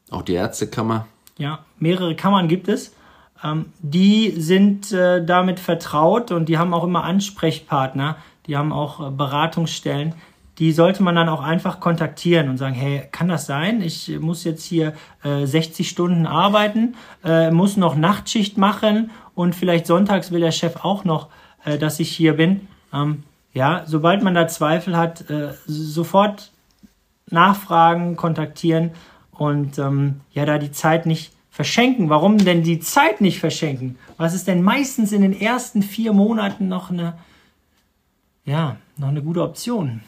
Auch 0.10 0.24
die 0.24 0.34
Ärztekammer. 0.34 1.08
ja, 1.38 1.60
mehrere 1.80 2.16
Kammern 2.16 2.48
gibt 2.48 2.68
es. 2.68 2.94
Ähm, 3.44 3.68
die 3.80 4.32
sind 4.38 4.92
äh, 4.92 5.24
damit 5.24 5.60
vertraut 5.60 6.32
und 6.32 6.50
die 6.50 6.58
haben 6.58 6.74
auch 6.74 6.84
immer 6.84 7.04
Ansprechpartner, 7.04 8.18
die 8.48 8.58
haben 8.58 8.74
auch 8.74 9.06
äh, 9.06 9.12
Beratungsstellen. 9.12 10.16
Die 10.60 10.72
sollte 10.72 11.04
man 11.04 11.14
dann 11.14 11.30
auch 11.30 11.44
einfach 11.44 11.80
kontaktieren 11.80 12.50
und 12.50 12.58
sagen, 12.58 12.74
hey, 12.74 13.08
kann 13.12 13.28
das 13.28 13.46
sein? 13.46 13.82
Ich 13.82 14.20
muss 14.20 14.44
jetzt 14.44 14.64
hier 14.64 14.94
äh, 15.24 15.46
60 15.46 15.88
Stunden 15.88 16.26
arbeiten, 16.26 16.96
äh, 17.24 17.52
muss 17.52 17.78
noch 17.78 17.96
Nachtschicht 17.96 18.58
machen 18.58 19.12
und 19.36 19.54
vielleicht 19.54 19.86
sonntags 19.86 20.32
will 20.32 20.40
der 20.40 20.52
Chef 20.52 20.84
auch 20.84 21.04
noch, 21.04 21.28
äh, 21.64 21.78
dass 21.78 22.00
ich 22.00 22.10
hier 22.10 22.34
bin. 22.34 22.68
Ähm, 22.92 23.24
ja, 23.54 23.84
sobald 23.86 24.24
man 24.24 24.34
da 24.34 24.48
Zweifel 24.48 24.98
hat, 24.98 25.30
äh, 25.30 25.54
sofort 25.68 26.52
nachfragen, 27.30 28.16
kontaktieren 28.16 28.92
und 29.32 29.78
ähm, 29.78 30.22
ja, 30.32 30.46
da 30.46 30.58
die 30.58 30.72
Zeit 30.72 31.06
nicht 31.06 31.34
verschenken. 31.58 32.10
Warum 32.12 32.38
denn 32.38 32.62
die 32.62 32.80
Zeit 32.80 33.20
nicht 33.20 33.40
verschenken? 33.40 33.98
Was 34.18 34.36
ist 34.36 34.48
denn 34.48 34.62
meistens 34.62 35.12
in 35.12 35.24
den 35.24 35.34
ersten 35.34 35.82
vier 35.82 36.14
Monaten 36.14 36.68
noch 36.68 36.92
eine, 36.92 37.18
ja, 38.46 38.78
noch 38.98 39.08
eine 39.08 39.24
gute 39.24 39.42
Option? 39.42 40.02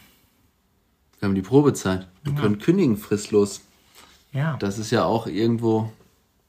Wir 1.20 1.28
haben 1.28 1.34
die 1.34 1.42
Probezeit. 1.42 2.08
Wir 2.24 2.34
können 2.34 2.60
kündigen 2.60 2.98
fristlos. 2.98 3.62
Ja, 4.32 4.58
Das 4.58 4.78
ist 4.78 4.92
ja 4.92 5.06
auch 5.06 5.26
irgendwo 5.26 5.92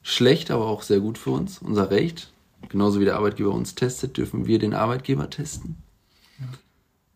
schlecht, 0.03 0.51
aber 0.51 0.67
auch 0.67 0.83
sehr 0.83 0.99
gut 0.99 1.17
für 1.17 1.31
uns. 1.31 1.57
Unser 1.57 1.89
Recht. 1.89 2.31
Genauso 2.69 2.99
wie 2.99 3.05
der 3.05 3.15
Arbeitgeber 3.15 3.51
uns 3.51 3.73
testet, 3.73 4.17
dürfen 4.17 4.45
wir 4.45 4.59
den 4.59 4.75
Arbeitgeber 4.75 5.31
testen. 5.31 5.77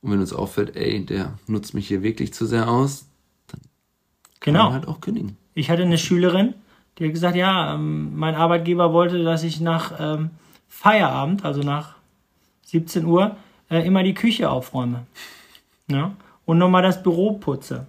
Und 0.01 0.11
wenn 0.11 0.19
uns 0.19 0.33
auffällt, 0.33 0.75
ey, 0.75 1.05
der 1.05 1.37
nutzt 1.45 1.75
mich 1.75 1.87
hier 1.87 2.01
wirklich 2.01 2.33
zu 2.33 2.47
sehr 2.47 2.67
aus, 2.67 3.05
dann 3.47 3.59
kann 4.39 4.53
Genau. 4.55 4.63
man 4.65 4.73
halt 4.73 4.87
auch 4.87 5.01
kündigen. 5.01 5.37
Ich 5.53 5.69
hatte 5.69 5.83
eine 5.83 5.99
Schülerin, 5.99 6.55
die 6.97 7.05
hat 7.05 7.13
gesagt, 7.13 7.35
ja, 7.35 7.73
ähm, 7.73 8.17
mein 8.17 8.35
Arbeitgeber 8.35 8.93
wollte, 8.93 9.23
dass 9.23 9.43
ich 9.43 9.59
nach 9.59 9.93
ähm, 9.99 10.29
Feierabend, 10.67 11.43
also 11.43 11.61
nach 11.61 11.95
17 12.65 13.05
Uhr, 13.05 13.35
äh, 13.69 13.85
immer 13.85 14.03
die 14.03 14.13
Küche 14.13 14.49
aufräume. 14.49 15.05
Ja? 15.87 16.13
Und 16.45 16.57
nochmal 16.57 16.83
das 16.83 17.03
Büro 17.03 17.33
putze. 17.33 17.87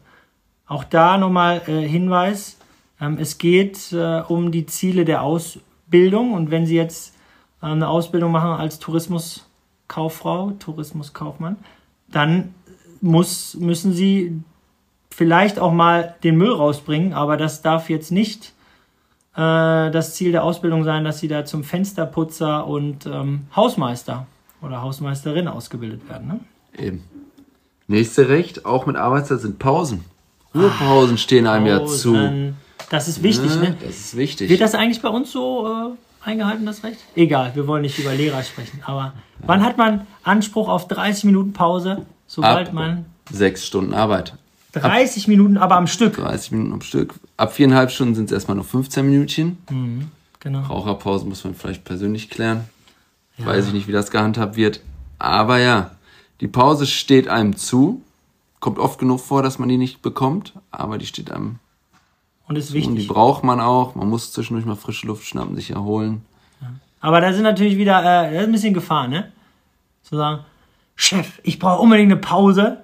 Auch 0.67 0.85
da 0.85 1.19
nochmal 1.19 1.63
äh, 1.67 1.87
Hinweis, 1.87 2.59
ähm, 3.01 3.19
es 3.21 3.39
geht 3.39 3.93
äh, 3.93 4.23
um 4.27 4.51
die 4.51 4.67
Ziele 4.67 5.05
der 5.05 5.23
Ausbildung 5.23 6.33
und 6.33 6.51
wenn 6.51 6.67
Sie 6.67 6.77
jetzt 6.77 7.15
eine 7.61 7.89
Ausbildung 7.89 8.33
machen 8.33 8.51
als 8.51 8.79
Tourismuskauffrau, 8.79 10.53
Tourismuskaufmann, 10.59 11.57
dann 12.09 12.55
muss, 13.01 13.55
müssen 13.55 13.93
Sie 13.93 14.43
vielleicht 15.11 15.59
auch 15.59 15.73
mal 15.73 16.17
den 16.23 16.37
Müll 16.37 16.53
rausbringen, 16.53 17.13
aber 17.13 17.37
das 17.37 17.63
darf 17.63 17.89
jetzt 17.89 18.13
nicht 18.13 18.53
äh, 19.37 19.91
das 19.91 20.15
Ziel 20.15 20.33
der 20.33 20.43
Ausbildung 20.45 20.85
sein, 20.85 21.05
dass 21.05 21.21
sie 21.21 21.29
da 21.29 21.45
zum 21.45 21.63
Fensterputzer 21.63 22.67
und 22.67 23.07
ähm, 23.07 23.47
Hausmeister 23.55 24.27
oder 24.63 24.83
Hausmeisterin 24.83 25.47
ausgebildet 25.47 26.09
werden. 26.09 26.27
Ne? 26.29 26.41
Eben. 26.77 27.05
Nächste 27.87 28.29
Recht, 28.29 28.65
auch 28.65 28.87
mit 28.87 28.97
Arbeitszeit, 28.97 29.41
sind 29.41 29.59
Pausen. 29.59 30.05
Ruhepausen 30.55 31.19
stehen 31.19 31.47
einem 31.47 31.67
ja 31.67 31.85
zu. 31.85 32.15
Pausen. 32.15 32.57
Das 32.91 33.09
ist 33.09 33.23
wichtig, 33.23 33.55
Ja, 33.55 33.61
ne? 33.61 33.77
Das 33.81 33.97
ist 33.97 34.17
wichtig. 34.17 34.49
Wird 34.49 34.61
das 34.61 34.75
eigentlich 34.75 35.03
bei 35.03 35.09
uns 35.09 35.33
so 35.33 35.67
äh, 35.67 36.27
eingehalten, 36.27 36.65
das 36.67 36.83
Recht? 36.83 37.01
Egal, 37.15 37.53
wir 37.55 37.67
wollen 37.67 37.83
nicht 37.83 37.99
über 37.99 38.15
Lehrer 38.15 38.43
sprechen, 38.43 38.81
aber 38.85 39.13
wann 39.45 39.65
hat 39.65 39.77
man 39.77 40.07
Anspruch 40.23 40.69
auf 40.69 40.89
30 40.89 41.25
Minuten 41.25 41.53
Pause, 41.53 42.07
sobald 42.27 42.69
Ab 42.69 42.75
man 42.75 43.07
Sechs 43.31 43.67
Stunden 43.67 43.93
Arbeit. 43.93 44.35
30 44.73 45.29
Minuten 45.29 45.57
aber 45.57 45.77
am 45.77 45.87
Stück. 45.87 46.17
30 46.17 46.53
Minuten 46.53 46.73
am 46.75 46.81
Stück. 46.83 47.15
Ab 47.37 47.53
viereinhalb 47.55 47.91
Stunden 47.91 48.15
sind 48.15 48.27
es 48.27 48.33
erstmal 48.33 48.57
nur 48.57 48.65
15 48.65 49.05
Minütchen. 49.09 49.59
Genau. 50.41 50.61
Raucherpause 50.61 51.27
muss 51.27 51.45
man 51.45 51.55
vielleicht 51.55 51.85
persönlich 51.85 52.31
klären. 52.31 52.65
Weiß 53.39 53.67
ich 53.69 53.73
nicht, 53.73 53.87
wie 53.89 53.93
das 53.93 54.11
gehandhabt 54.11 54.57
wird. 54.57 54.81
Aber 55.19 55.59
ja, 55.59 55.91
die 56.41 56.49
Pause 56.49 56.87
steht 56.87 57.29
einem 57.29 57.57
zu. 57.57 58.03
Kommt 58.61 58.79
oft 58.79 58.99
genug 58.99 59.21
vor, 59.21 59.43
dass 59.43 59.59
man 59.59 59.69
die 59.69 59.77
nicht 59.77 60.03
bekommt, 60.03 60.55
aber 60.71 60.99
die 60.99 61.07
steht 61.07 61.31
einem 61.31 61.59
Und 62.49 62.57
ist 62.57 62.69
zu 62.69 62.75
und 62.77 62.83
die 62.83 62.89
wichtig. 62.97 63.09
braucht 63.09 63.45
man 63.45 63.61
auch. 63.61 63.95
Man 63.95 64.09
muss 64.09 64.33
zwischendurch 64.33 64.67
mal 64.67 64.77
frische 64.77 65.07
Luft 65.07 65.27
schnappen, 65.27 65.55
sich 65.57 65.71
erholen. 65.71 66.23
Aber 67.01 67.21
da 67.21 67.33
sind 67.33 67.43
natürlich 67.43 67.77
wieder, 67.77 68.01
äh, 68.01 68.33
das 68.33 68.43
ist 68.43 68.47
ein 68.49 68.53
bisschen 68.53 68.75
Gefahr, 68.75 69.07
ne? 69.07 69.31
Zu 70.03 70.17
sagen, 70.17 70.45
Chef, 70.97 71.39
ich 71.43 71.59
brauche 71.59 71.81
unbedingt 71.83 72.11
eine 72.11 72.21
Pause. 72.21 72.79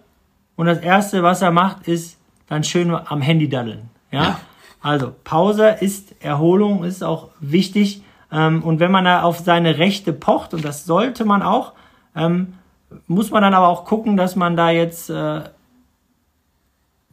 Und 0.63 0.67
das 0.67 0.79
Erste, 0.79 1.25
was 1.25 1.43
er 1.43 1.51
macht, 1.51 1.89
ist 1.89 2.21
dann 2.47 2.63
schön 2.63 2.95
am 2.95 3.21
Handy 3.21 3.49
daddeln. 3.49 3.91
Ja? 4.13 4.23
Ja. 4.23 4.41
Also, 4.81 5.13
Pause 5.25 5.71
ist 5.81 6.15
Erholung, 6.23 6.85
ist 6.85 7.03
auch 7.03 7.31
wichtig. 7.41 8.05
Ähm, 8.31 8.63
und 8.63 8.79
wenn 8.79 8.93
man 8.93 9.05
da 9.05 9.23
auf 9.23 9.41
seine 9.41 9.79
Rechte 9.79 10.13
pocht, 10.13 10.55
und 10.55 10.65
das 10.65 10.85
sollte 10.85 11.25
man 11.25 11.43
auch, 11.43 11.73
ähm, 12.15 12.55
muss 13.09 13.33
man 13.33 13.43
dann 13.43 13.55
aber 13.55 13.67
auch 13.67 13.85
gucken, 13.87 14.17
dass 14.17 14.37
man 14.37 14.57
da 14.57 14.71
jetzt 14.71 15.11
äh, 15.11 15.41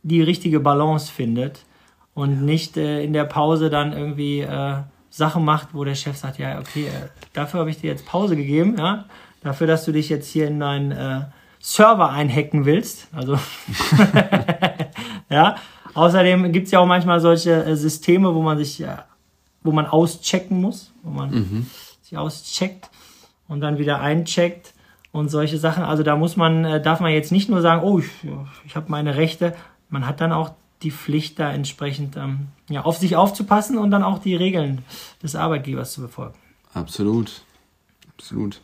die 0.04 0.22
richtige 0.22 0.60
Balance 0.60 1.12
findet 1.12 1.66
und 2.14 2.46
nicht 2.46 2.78
äh, 2.78 3.04
in 3.04 3.14
der 3.14 3.24
Pause 3.24 3.72
dann 3.72 3.94
irgendwie 3.94 4.42
äh, 4.42 4.76
Sachen 5.10 5.44
macht, 5.44 5.70
wo 5.74 5.84
der 5.84 5.96
Chef 5.96 6.18
sagt, 6.18 6.38
ja, 6.38 6.60
okay, 6.60 6.86
äh, 6.86 7.10
dafür 7.34 7.62
habe 7.62 7.72
ich 7.72 7.82
dir 7.82 7.90
jetzt 7.90 8.06
Pause 8.06 8.36
gegeben, 8.36 8.76
ja, 8.78 9.06
dafür, 9.42 9.66
dass 9.66 9.86
du 9.86 9.92
dich 9.92 10.08
jetzt 10.08 10.28
hier 10.28 10.48
in 10.48 10.60
deinen 10.60 10.92
äh, 10.92 11.22
Server 11.60 12.10
einhacken 12.10 12.66
willst, 12.66 13.08
also 13.14 13.38
ja. 15.30 15.56
Außerdem 15.94 16.52
gibt's 16.52 16.72
ja 16.72 16.80
auch 16.80 16.86
manchmal 16.86 17.20
solche 17.20 17.66
äh, 17.66 17.76
Systeme, 17.76 18.34
wo 18.34 18.42
man 18.42 18.58
sich, 18.58 18.82
äh, 18.82 18.98
wo 19.64 19.72
man 19.72 19.86
auschecken 19.86 20.62
muss, 20.62 20.94
wo 21.04 21.10
man 21.10 21.68
sich 22.02 22.18
auscheckt 22.18 22.90
und 23.48 23.60
dann 23.62 23.78
wieder 23.80 24.00
eincheckt 24.00 24.74
und 25.12 25.30
solche 25.30 25.58
Sachen. 25.58 25.84
Also 25.84 26.04
da 26.04 26.16
muss 26.16 26.38
man, 26.38 26.64
äh, 26.64 26.82
darf 26.82 27.00
man 27.00 27.12
jetzt 27.12 27.32
nicht 27.32 27.50
nur 27.50 27.62
sagen, 27.62 27.84
oh, 27.84 28.00
ich, 28.00 28.10
ich 28.66 28.76
habe 28.76 28.90
meine 28.90 29.16
Rechte. 29.16 29.56
Man 29.90 30.06
hat 30.06 30.22
dann 30.22 30.32
auch 30.32 30.52
die 30.84 30.92
Pflicht, 30.92 31.40
da 31.40 31.52
entsprechend 31.52 32.16
ähm, 32.16 32.48
ja, 32.70 32.84
auf 32.84 32.98
sich 32.98 33.16
aufzupassen 33.16 33.78
und 33.78 33.92
dann 33.92 34.04
auch 34.04 34.20
die 34.20 34.36
Regeln 34.36 34.86
des 35.22 35.36
Arbeitgebers 35.36 35.92
zu 35.94 36.02
befolgen. 36.02 36.36
Absolut. 36.74 37.42
Absolut. 38.18 38.62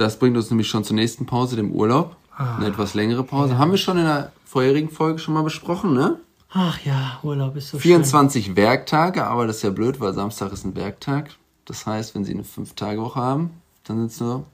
Das 0.00 0.18
bringt 0.18 0.34
uns 0.34 0.48
nämlich 0.48 0.66
schon 0.66 0.82
zur 0.82 0.96
nächsten 0.96 1.26
Pause, 1.26 1.56
dem 1.56 1.72
Urlaub. 1.72 2.16
Eine 2.34 2.68
etwas 2.68 2.94
längere 2.94 3.22
Pause. 3.22 3.58
Haben 3.58 3.72
wir 3.72 3.76
schon 3.76 3.98
in 3.98 4.04
der 4.04 4.32
vorherigen 4.46 4.88
Folge 4.88 5.18
schon 5.18 5.34
mal 5.34 5.42
besprochen, 5.42 5.92
ne? 5.92 6.18
Ach 6.50 6.80
ja, 6.86 7.18
Urlaub 7.22 7.54
ist 7.56 7.68
so 7.68 7.78
24 7.78 8.56
Werktage, 8.56 9.26
aber 9.26 9.46
das 9.46 9.56
ist 9.56 9.62
ja 9.62 9.68
blöd, 9.68 10.00
weil 10.00 10.14
Samstag 10.14 10.52
ist 10.52 10.64
ein 10.64 10.74
Werktag. 10.74 11.32
Das 11.66 11.84
heißt, 11.84 12.14
wenn 12.14 12.24
Sie 12.24 12.32
eine 12.32 12.44
5-Tage-Woche 12.44 13.20
haben, 13.20 13.50
dann 13.84 13.98
sind 13.98 14.10
es 14.10 14.20
nur 14.20 14.44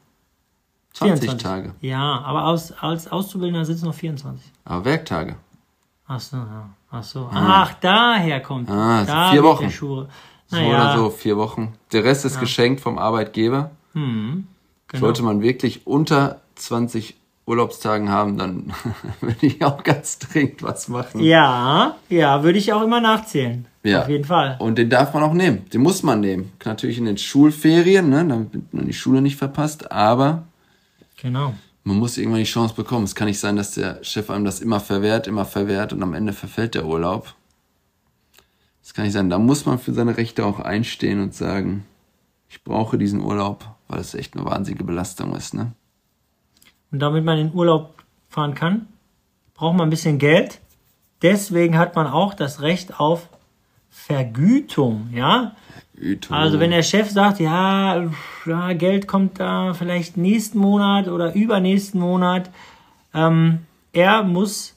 20 0.94 1.30
schön. 1.30 1.38
Tage. 1.38 1.74
Ja, 1.80 2.22
aber 2.22 2.46
aus, 2.46 2.72
als 2.72 3.06
Auszubildender 3.06 3.64
sind 3.64 3.76
es 3.76 3.82
noch 3.82 3.94
24. 3.94 4.50
Aber 4.64 4.84
Werktage. 4.84 5.36
Ach 6.08 6.18
so, 6.18 6.38
ja. 6.38 6.70
Ach 6.90 7.04
so. 7.04 7.30
Ach, 7.32 7.72
daher 7.80 8.40
kommt. 8.40 8.68
Ah, 8.68 8.98
also 8.98 9.12
da 9.12 9.30
vier 9.30 9.44
Wochen. 9.44 9.70
So 9.70 10.08
Naja, 10.50 10.68
oder 10.68 10.96
so, 10.96 11.10
vier 11.10 11.36
Wochen. 11.36 11.74
Der 11.92 12.02
Rest 12.02 12.24
ist 12.24 12.40
geschenkt 12.40 12.80
vom 12.80 12.98
Arbeitgeber. 12.98 13.70
Genau. 14.88 15.00
Sollte 15.00 15.22
man 15.22 15.40
wirklich 15.42 15.86
unter 15.86 16.40
20 16.56 17.16
Urlaubstagen 17.46 18.08
haben, 18.08 18.38
dann 18.38 18.72
würde 19.20 19.46
ich 19.46 19.64
auch 19.64 19.82
ganz 19.84 20.18
dringend 20.18 20.62
was 20.62 20.88
machen. 20.88 21.20
Ja, 21.22 21.96
ja, 22.08 22.42
würde 22.42 22.58
ich 22.58 22.72
auch 22.72 22.82
immer 22.82 23.00
nachzählen. 23.00 23.66
Ja. 23.84 24.02
Auf 24.02 24.08
jeden 24.08 24.24
Fall. 24.24 24.56
Und 24.58 24.78
den 24.78 24.90
darf 24.90 25.14
man 25.14 25.22
auch 25.22 25.32
nehmen. 25.32 25.68
Den 25.70 25.80
muss 25.82 26.02
man 26.02 26.18
nehmen. 26.20 26.50
Natürlich 26.64 26.98
in 26.98 27.04
den 27.04 27.18
Schulferien, 27.18 28.08
ne, 28.10 28.26
damit 28.26 28.74
man 28.74 28.86
die 28.86 28.92
Schule 28.92 29.22
nicht 29.22 29.36
verpasst, 29.36 29.92
aber 29.92 30.42
Genau. 31.22 31.54
man 31.84 31.96
muss 31.98 32.18
irgendwann 32.18 32.40
die 32.40 32.46
Chance 32.46 32.74
bekommen. 32.74 33.04
Es 33.04 33.14
kann 33.14 33.28
nicht 33.28 33.38
sein, 33.38 33.54
dass 33.54 33.72
der 33.72 34.02
Chef 34.02 34.28
einem 34.28 34.44
das 34.44 34.60
immer 34.60 34.80
verwehrt, 34.80 35.28
immer 35.28 35.44
verwehrt 35.44 35.92
und 35.92 36.02
am 36.02 36.14
Ende 36.14 36.32
verfällt 36.32 36.74
der 36.74 36.84
Urlaub. 36.84 37.32
Das 38.82 38.92
kann 38.92 39.04
nicht 39.04 39.14
sein. 39.14 39.30
Da 39.30 39.38
muss 39.38 39.66
man 39.66 39.78
für 39.78 39.92
seine 39.92 40.16
Rechte 40.16 40.44
auch 40.44 40.58
einstehen 40.58 41.20
und 41.20 41.32
sagen, 41.34 41.84
ich 42.48 42.64
brauche 42.64 42.98
diesen 42.98 43.20
Urlaub, 43.20 43.64
weil 43.88 44.00
es 44.00 44.14
echt 44.14 44.36
eine 44.36 44.44
wahnsinnige 44.44 44.84
Belastung 44.84 45.34
ist, 45.34 45.54
ne? 45.54 45.72
Und 46.92 47.00
damit 47.00 47.24
man 47.24 47.38
in 47.38 47.52
Urlaub 47.52 47.94
fahren 48.28 48.54
kann, 48.54 48.86
braucht 49.54 49.76
man 49.76 49.88
ein 49.88 49.90
bisschen 49.90 50.18
Geld. 50.18 50.60
Deswegen 51.22 51.76
hat 51.78 51.96
man 51.96 52.06
auch 52.06 52.34
das 52.34 52.60
Recht 52.60 53.00
auf 53.00 53.28
Vergütung, 53.90 55.08
ja? 55.12 55.56
Güte. 55.96 56.34
Also 56.34 56.60
wenn 56.60 56.70
der 56.70 56.82
Chef 56.82 57.10
sagt, 57.10 57.40
ja, 57.40 58.10
ja, 58.44 58.72
Geld 58.74 59.08
kommt 59.08 59.40
da 59.40 59.72
vielleicht 59.72 60.16
nächsten 60.16 60.58
Monat 60.58 61.08
oder 61.08 61.34
übernächsten 61.34 62.00
Monat, 62.00 62.50
ähm, 63.14 63.60
er 63.92 64.22
muss 64.22 64.74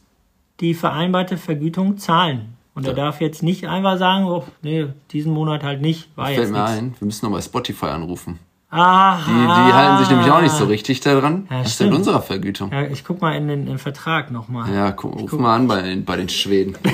die 0.61 0.73
vereinbarte 0.73 1.37
Vergütung 1.37 1.97
zahlen. 1.97 2.55
Und 2.73 2.87
er 2.87 2.93
darf 2.93 3.19
jetzt 3.19 3.43
nicht 3.43 3.67
einfach 3.67 3.97
sagen, 3.97 4.23
oh, 4.25 4.45
nee, 4.61 4.87
diesen 5.11 5.33
Monat 5.33 5.63
halt 5.63 5.81
nicht, 5.81 6.15
war 6.15 6.27
Fällt 6.27 6.39
jetzt 6.39 6.51
mir 6.51 6.59
nichts. 6.59 6.77
ein, 6.77 6.95
wir 6.97 7.05
müssen 7.05 7.25
noch 7.25 7.33
bei 7.33 7.41
Spotify 7.41 7.87
anrufen. 7.87 8.39
Aha. 8.71 9.23
Die, 9.25 9.31
die 9.31 9.73
halten 9.73 9.97
sich 9.99 10.09
nämlich 10.09 10.29
auch 10.31 10.41
nicht 10.41 10.53
so 10.53 10.65
richtig 10.65 10.99
daran. 10.99 11.47
Ja, 11.49 11.61
Was 11.61 11.69
ist 11.69 11.79
denn 11.79 11.91
unserer 11.91 12.21
Vergütung? 12.21 12.71
Ja, 12.71 12.83
ich 12.83 13.03
guck 13.03 13.19
mal 13.19 13.35
in 13.35 13.47
den, 13.47 13.61
in 13.61 13.65
den 13.65 13.77
Vertrag 13.79 14.29
nochmal. 14.29 14.71
Ja, 14.73 14.91
guck, 14.91 15.19
ruf 15.19 15.31
mal 15.33 15.55
an 15.55 15.67
bei, 15.67 15.97
bei 16.05 16.15
den 16.15 16.29
Schweden. 16.29 16.77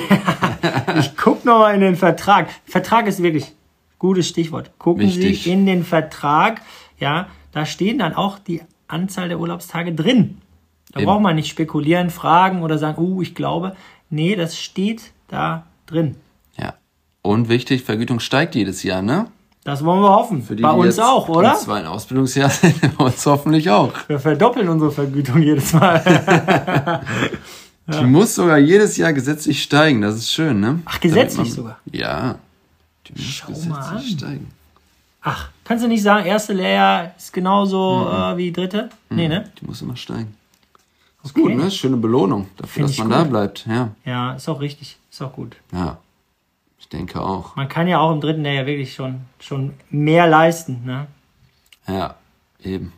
Ich 0.98 1.16
guck 1.16 1.44
noch 1.44 1.60
mal 1.60 1.74
in 1.74 1.80
den 1.80 1.96
Vertrag. 1.96 2.48
Vertrag 2.64 3.06
ist 3.06 3.22
wirklich 3.22 3.52
gutes 3.98 4.28
Stichwort. 4.28 4.70
Gucken 4.78 5.06
Wichtig. 5.06 5.44
Sie 5.44 5.52
in 5.52 5.66
den 5.66 5.84
Vertrag. 5.84 6.62
Ja, 6.98 7.28
da 7.52 7.66
stehen 7.66 7.98
dann 7.98 8.14
auch 8.14 8.38
die 8.38 8.62
Anzahl 8.88 9.28
der 9.28 9.38
Urlaubstage 9.38 9.94
drin. 9.94 10.38
Da 10.92 11.00
Eben. 11.00 11.06
braucht 11.06 11.22
man 11.22 11.36
nicht 11.36 11.48
spekulieren, 11.48 12.10
fragen 12.10 12.62
oder 12.62 12.78
sagen, 12.78 13.02
uh, 13.02 13.22
ich 13.22 13.34
glaube. 13.34 13.76
Nee, 14.08 14.36
das 14.36 14.58
steht 14.58 15.12
da 15.28 15.66
drin. 15.86 16.16
Ja. 16.56 16.74
Und 17.22 17.48
wichtig, 17.48 17.82
Vergütung 17.82 18.20
steigt 18.20 18.54
jedes 18.54 18.82
Jahr, 18.82 19.02
ne? 19.02 19.26
Das 19.66 19.84
wollen 19.84 20.00
wir 20.00 20.10
hoffen. 20.10 20.42
Für 20.42 20.54
die, 20.54 20.62
Bei 20.62 20.72
die 20.72 20.78
uns 20.78 20.98
auch, 21.00 21.28
oder? 21.28 21.50
Im 21.52 21.58
zweiten 21.58 21.86
Ausbildungsjahr 21.88 22.48
sind, 22.50 22.80
bei 22.98 23.04
uns 23.04 23.26
hoffentlich 23.26 23.68
auch. 23.68 23.92
Wir 24.06 24.20
verdoppeln 24.20 24.68
unsere 24.68 24.92
Vergütung 24.92 25.42
jedes 25.42 25.72
Mal. 25.72 27.02
Die 27.88 28.04
muss 28.04 28.34
sogar 28.34 28.58
jedes 28.58 28.96
Jahr 28.96 29.12
gesetzlich 29.12 29.62
steigen, 29.62 30.00
das 30.02 30.16
ist 30.16 30.32
schön, 30.32 30.58
ne? 30.60 30.80
Ach, 30.86 30.98
gesetzlich 31.00 31.48
man- 31.48 31.56
sogar? 31.56 31.78
Ja. 31.92 32.34
Die 33.06 33.12
muss 33.12 33.22
Schau 33.22 33.46
gesetzlich 33.48 33.68
mal 33.70 33.80
an. 33.96 34.02
steigen. 34.02 34.50
Ach, 35.22 35.48
kannst 35.64 35.84
du 35.84 35.88
nicht 35.88 36.02
sagen, 36.02 36.26
erste 36.26 36.52
Lehrjahr 36.52 37.12
ist 37.16 37.32
genauso 37.32 38.08
Mhm. 38.10 38.14
äh, 38.22 38.36
wie 38.38 38.52
dritte? 38.52 38.88
Nee, 39.10 39.28
ne? 39.28 39.50
Die 39.60 39.66
muss 39.66 39.82
immer 39.82 39.96
steigen. 39.96 40.34
Ist 41.24 41.30
Okay. 41.32 41.42
gut, 41.42 41.56
ne? 41.56 41.66
Ist 41.66 41.76
Schöne 41.76 41.96
Belohnung 41.96 42.48
dafür, 42.56 42.86
Find 42.86 42.88
dass 42.90 42.98
man 42.98 43.08
gut. 43.08 43.16
da 43.16 43.22
bleibt. 43.24 43.66
Ja. 43.68 43.88
Ja, 44.04 44.32
ist 44.34 44.48
auch 44.48 44.60
richtig. 44.60 44.96
Ist 45.10 45.22
auch 45.22 45.32
gut. 45.32 45.56
Ja. 45.72 45.98
Ich 46.86 46.90
denke 46.90 47.20
auch. 47.20 47.56
Man 47.56 47.68
kann 47.68 47.88
ja 47.88 47.98
auch 47.98 48.12
im 48.12 48.20
dritten 48.20 48.44
Lehrjahr 48.44 48.66
wirklich 48.66 48.94
schon, 48.94 49.22
schon 49.40 49.74
mehr 49.90 50.28
leisten. 50.28 50.84
Ne? 50.84 51.08
Ja, 51.88 52.14
eben. 52.62 52.92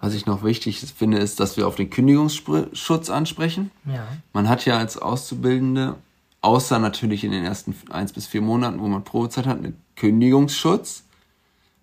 Was 0.00 0.12
ich 0.12 0.26
noch 0.26 0.42
wichtig 0.42 0.80
finde, 0.80 1.18
ist, 1.18 1.38
dass 1.38 1.56
wir 1.56 1.68
auf 1.68 1.76
den 1.76 1.88
Kündigungsschutz 1.88 3.10
ansprechen. 3.10 3.70
Ja. 3.84 4.08
Man 4.32 4.48
hat 4.48 4.64
ja 4.64 4.76
als 4.76 4.98
Auszubildende, 4.98 5.94
außer 6.40 6.80
natürlich 6.80 7.22
in 7.22 7.30
den 7.30 7.44
ersten 7.44 7.76
eins 7.90 8.12
bis 8.12 8.26
vier 8.26 8.42
Monaten, 8.42 8.80
wo 8.80 8.88
man 8.88 9.04
Probezeit 9.04 9.46
hat, 9.46 9.58
einen 9.58 9.80
Kündigungsschutz. 9.94 11.04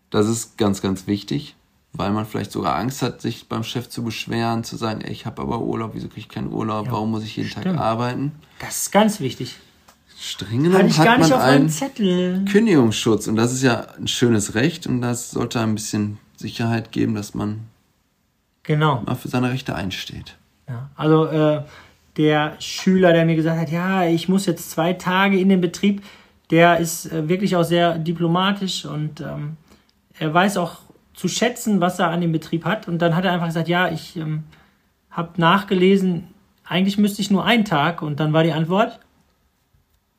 Das 0.09 0.27
ist 0.27 0.57
ganz, 0.57 0.81
ganz 0.81 1.07
wichtig, 1.07 1.55
weil 1.93 2.11
man 2.11 2.25
vielleicht 2.25 2.51
sogar 2.51 2.75
Angst 2.75 3.01
hat, 3.01 3.21
sich 3.21 3.47
beim 3.47 3.63
Chef 3.63 3.87
zu 3.89 4.03
beschweren, 4.03 4.63
zu 4.63 4.75
sagen, 4.77 5.01
ey, 5.01 5.11
ich 5.11 5.25
habe 5.25 5.41
aber 5.41 5.61
Urlaub, 5.61 5.91
wieso 5.93 6.07
kriege 6.07 6.21
ich 6.21 6.29
keinen 6.29 6.51
Urlaub, 6.51 6.87
warum 6.89 7.11
muss 7.11 7.23
ich 7.23 7.35
jeden 7.37 7.49
Tag 7.51 7.63
stimmt. 7.63 7.79
arbeiten? 7.79 8.31
Das 8.59 8.77
ist 8.83 8.91
ganz 8.91 9.19
wichtig. 9.19 9.57
Streng 10.19 10.59
Hatte 10.59 10.69
genommen 10.71 10.87
ich 10.89 10.97
hat 10.99 11.05
gar 11.05 11.17
nicht 11.17 11.29
man 11.31 11.39
einen 11.41 11.69
Zettel. 11.69 12.45
Kündigungsschutz 12.49 13.27
und 13.27 13.35
das 13.35 13.51
ist 13.51 13.61
ja 13.61 13.87
ein 13.97 14.07
schönes 14.07 14.55
Recht 14.55 14.87
und 14.87 15.01
das 15.01 15.31
sollte 15.31 15.59
ein 15.59 15.75
bisschen 15.75 16.17
Sicherheit 16.37 16.91
geben, 16.91 17.13
dass 17.15 17.33
man 17.33 17.61
Genau. 18.63 19.01
mal 19.05 19.15
für 19.15 19.27
seine 19.27 19.51
Rechte 19.51 19.75
einsteht. 19.75 20.37
Ja, 20.69 20.89
also 20.95 21.25
äh, 21.25 21.63
der 22.15 22.55
Schüler, 22.59 23.11
der 23.11 23.25
mir 23.25 23.35
gesagt 23.35 23.59
hat, 23.59 23.69
ja, 23.71 24.05
ich 24.05 24.29
muss 24.29 24.45
jetzt 24.45 24.71
zwei 24.71 24.93
Tage 24.93 25.37
in 25.37 25.49
den 25.49 25.59
Betrieb, 25.59 26.01
der 26.49 26.77
ist 26.79 27.11
äh, 27.11 27.27
wirklich 27.27 27.55
auch 27.57 27.63
sehr 27.63 27.97
diplomatisch 27.97 28.85
und 28.85 29.19
ähm, 29.19 29.57
er 30.17 30.33
weiß 30.33 30.55
auch 30.57 30.77
zu 31.13 31.27
schätzen, 31.27 31.81
was 31.81 31.99
er 31.99 32.09
an 32.09 32.21
dem 32.21 32.31
Betrieb 32.31 32.65
hat. 32.65 32.87
Und 32.87 33.01
dann 33.01 33.15
hat 33.15 33.25
er 33.25 33.31
einfach 33.31 33.47
gesagt, 33.47 33.67
ja, 33.67 33.89
ich 33.89 34.15
ähm, 34.17 34.43
habe 35.11 35.39
nachgelesen, 35.39 36.27
eigentlich 36.63 36.97
müsste 36.97 37.21
ich 37.21 37.31
nur 37.31 37.45
einen 37.45 37.65
Tag. 37.65 38.01
Und 38.01 38.19
dann 38.19 38.33
war 38.33 38.43
die 38.43 38.53
Antwort, 38.53 38.99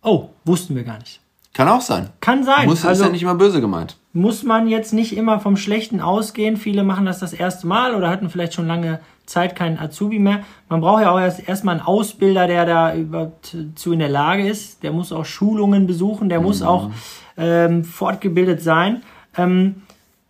oh, 0.02 0.30
wussten 0.44 0.76
wir 0.76 0.84
gar 0.84 0.98
nicht. 0.98 1.20
Kann 1.54 1.68
auch 1.68 1.80
sein. 1.80 2.10
Kann 2.20 2.42
sein. 2.42 2.66
Muss, 2.66 2.84
also, 2.84 3.04
ist 3.04 3.06
ja 3.06 3.12
nicht 3.12 3.22
immer 3.22 3.36
böse 3.36 3.60
gemeint. 3.60 3.96
muss 4.12 4.42
man 4.42 4.66
jetzt 4.66 4.92
nicht 4.92 5.16
immer 5.16 5.38
vom 5.38 5.56
Schlechten 5.56 6.00
ausgehen. 6.00 6.56
Viele 6.56 6.82
machen 6.82 7.06
das 7.06 7.20
das 7.20 7.32
erste 7.32 7.68
Mal 7.68 7.94
oder 7.94 8.10
hatten 8.10 8.28
vielleicht 8.28 8.54
schon 8.54 8.66
lange 8.66 8.98
Zeit 9.24 9.54
keinen 9.54 9.78
Azubi 9.78 10.18
mehr. 10.18 10.40
Man 10.68 10.80
braucht 10.80 11.02
ja 11.02 11.12
auch 11.12 11.20
erst 11.20 11.48
erstmal 11.48 11.76
einen 11.76 11.86
Ausbilder, 11.86 12.48
der 12.48 12.66
da 12.66 12.94
überhaupt 12.94 13.56
zu 13.76 13.92
in 13.92 14.00
der 14.00 14.08
Lage 14.08 14.48
ist. 14.48 14.82
Der 14.82 14.92
muss 14.92 15.12
auch 15.12 15.24
Schulungen 15.24 15.86
besuchen, 15.86 16.28
der 16.28 16.40
muss 16.40 16.60
auch 16.60 16.90
ähm, 17.36 17.84
fortgebildet 17.84 18.60
sein. 18.60 19.02
Ähm, 19.36 19.82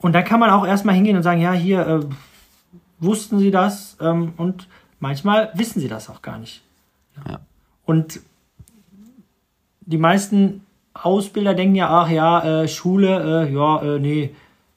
und 0.04 0.12
da 0.12 0.20
kann 0.20 0.38
man 0.38 0.50
auch 0.50 0.66
erstmal 0.66 0.94
hingehen 0.94 1.16
und 1.16 1.22
sagen, 1.22 1.40
ja, 1.40 1.54
hier 1.54 1.86
äh, 1.86 2.00
wussten 2.98 3.38
Sie 3.38 3.50
das? 3.50 3.96
Ähm, 4.02 4.34
und 4.36 4.68
manchmal 5.00 5.50
wissen 5.54 5.80
Sie 5.80 5.88
das 5.88 6.10
auch 6.10 6.20
gar 6.20 6.36
nicht. 6.36 6.60
Ja. 7.26 7.40
Und 7.86 8.20
die 9.80 9.96
meisten 9.96 10.60
Ausbilder 10.92 11.54
denken 11.54 11.76
ja, 11.76 11.88
ach 11.88 12.10
ja, 12.10 12.64
äh, 12.64 12.68
Schule, 12.68 13.46
äh, 13.48 13.54
ja, 13.54 13.80
äh, 13.82 13.98
nee, 13.98 14.24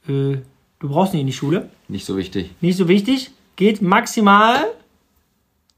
äh, 0.07 0.37
du 0.79 0.87
brauchst 0.87 1.11
nicht 1.11 1.19
in 1.19 1.27
die 1.27 1.33
Schule. 1.33 1.67
Nicht 1.89 2.05
so 2.05 2.15
wichtig. 2.15 2.51
Nicht 2.61 2.77
so 2.77 2.87
wichtig. 2.87 3.31
Geht 3.57 3.81
maximal 3.81 4.63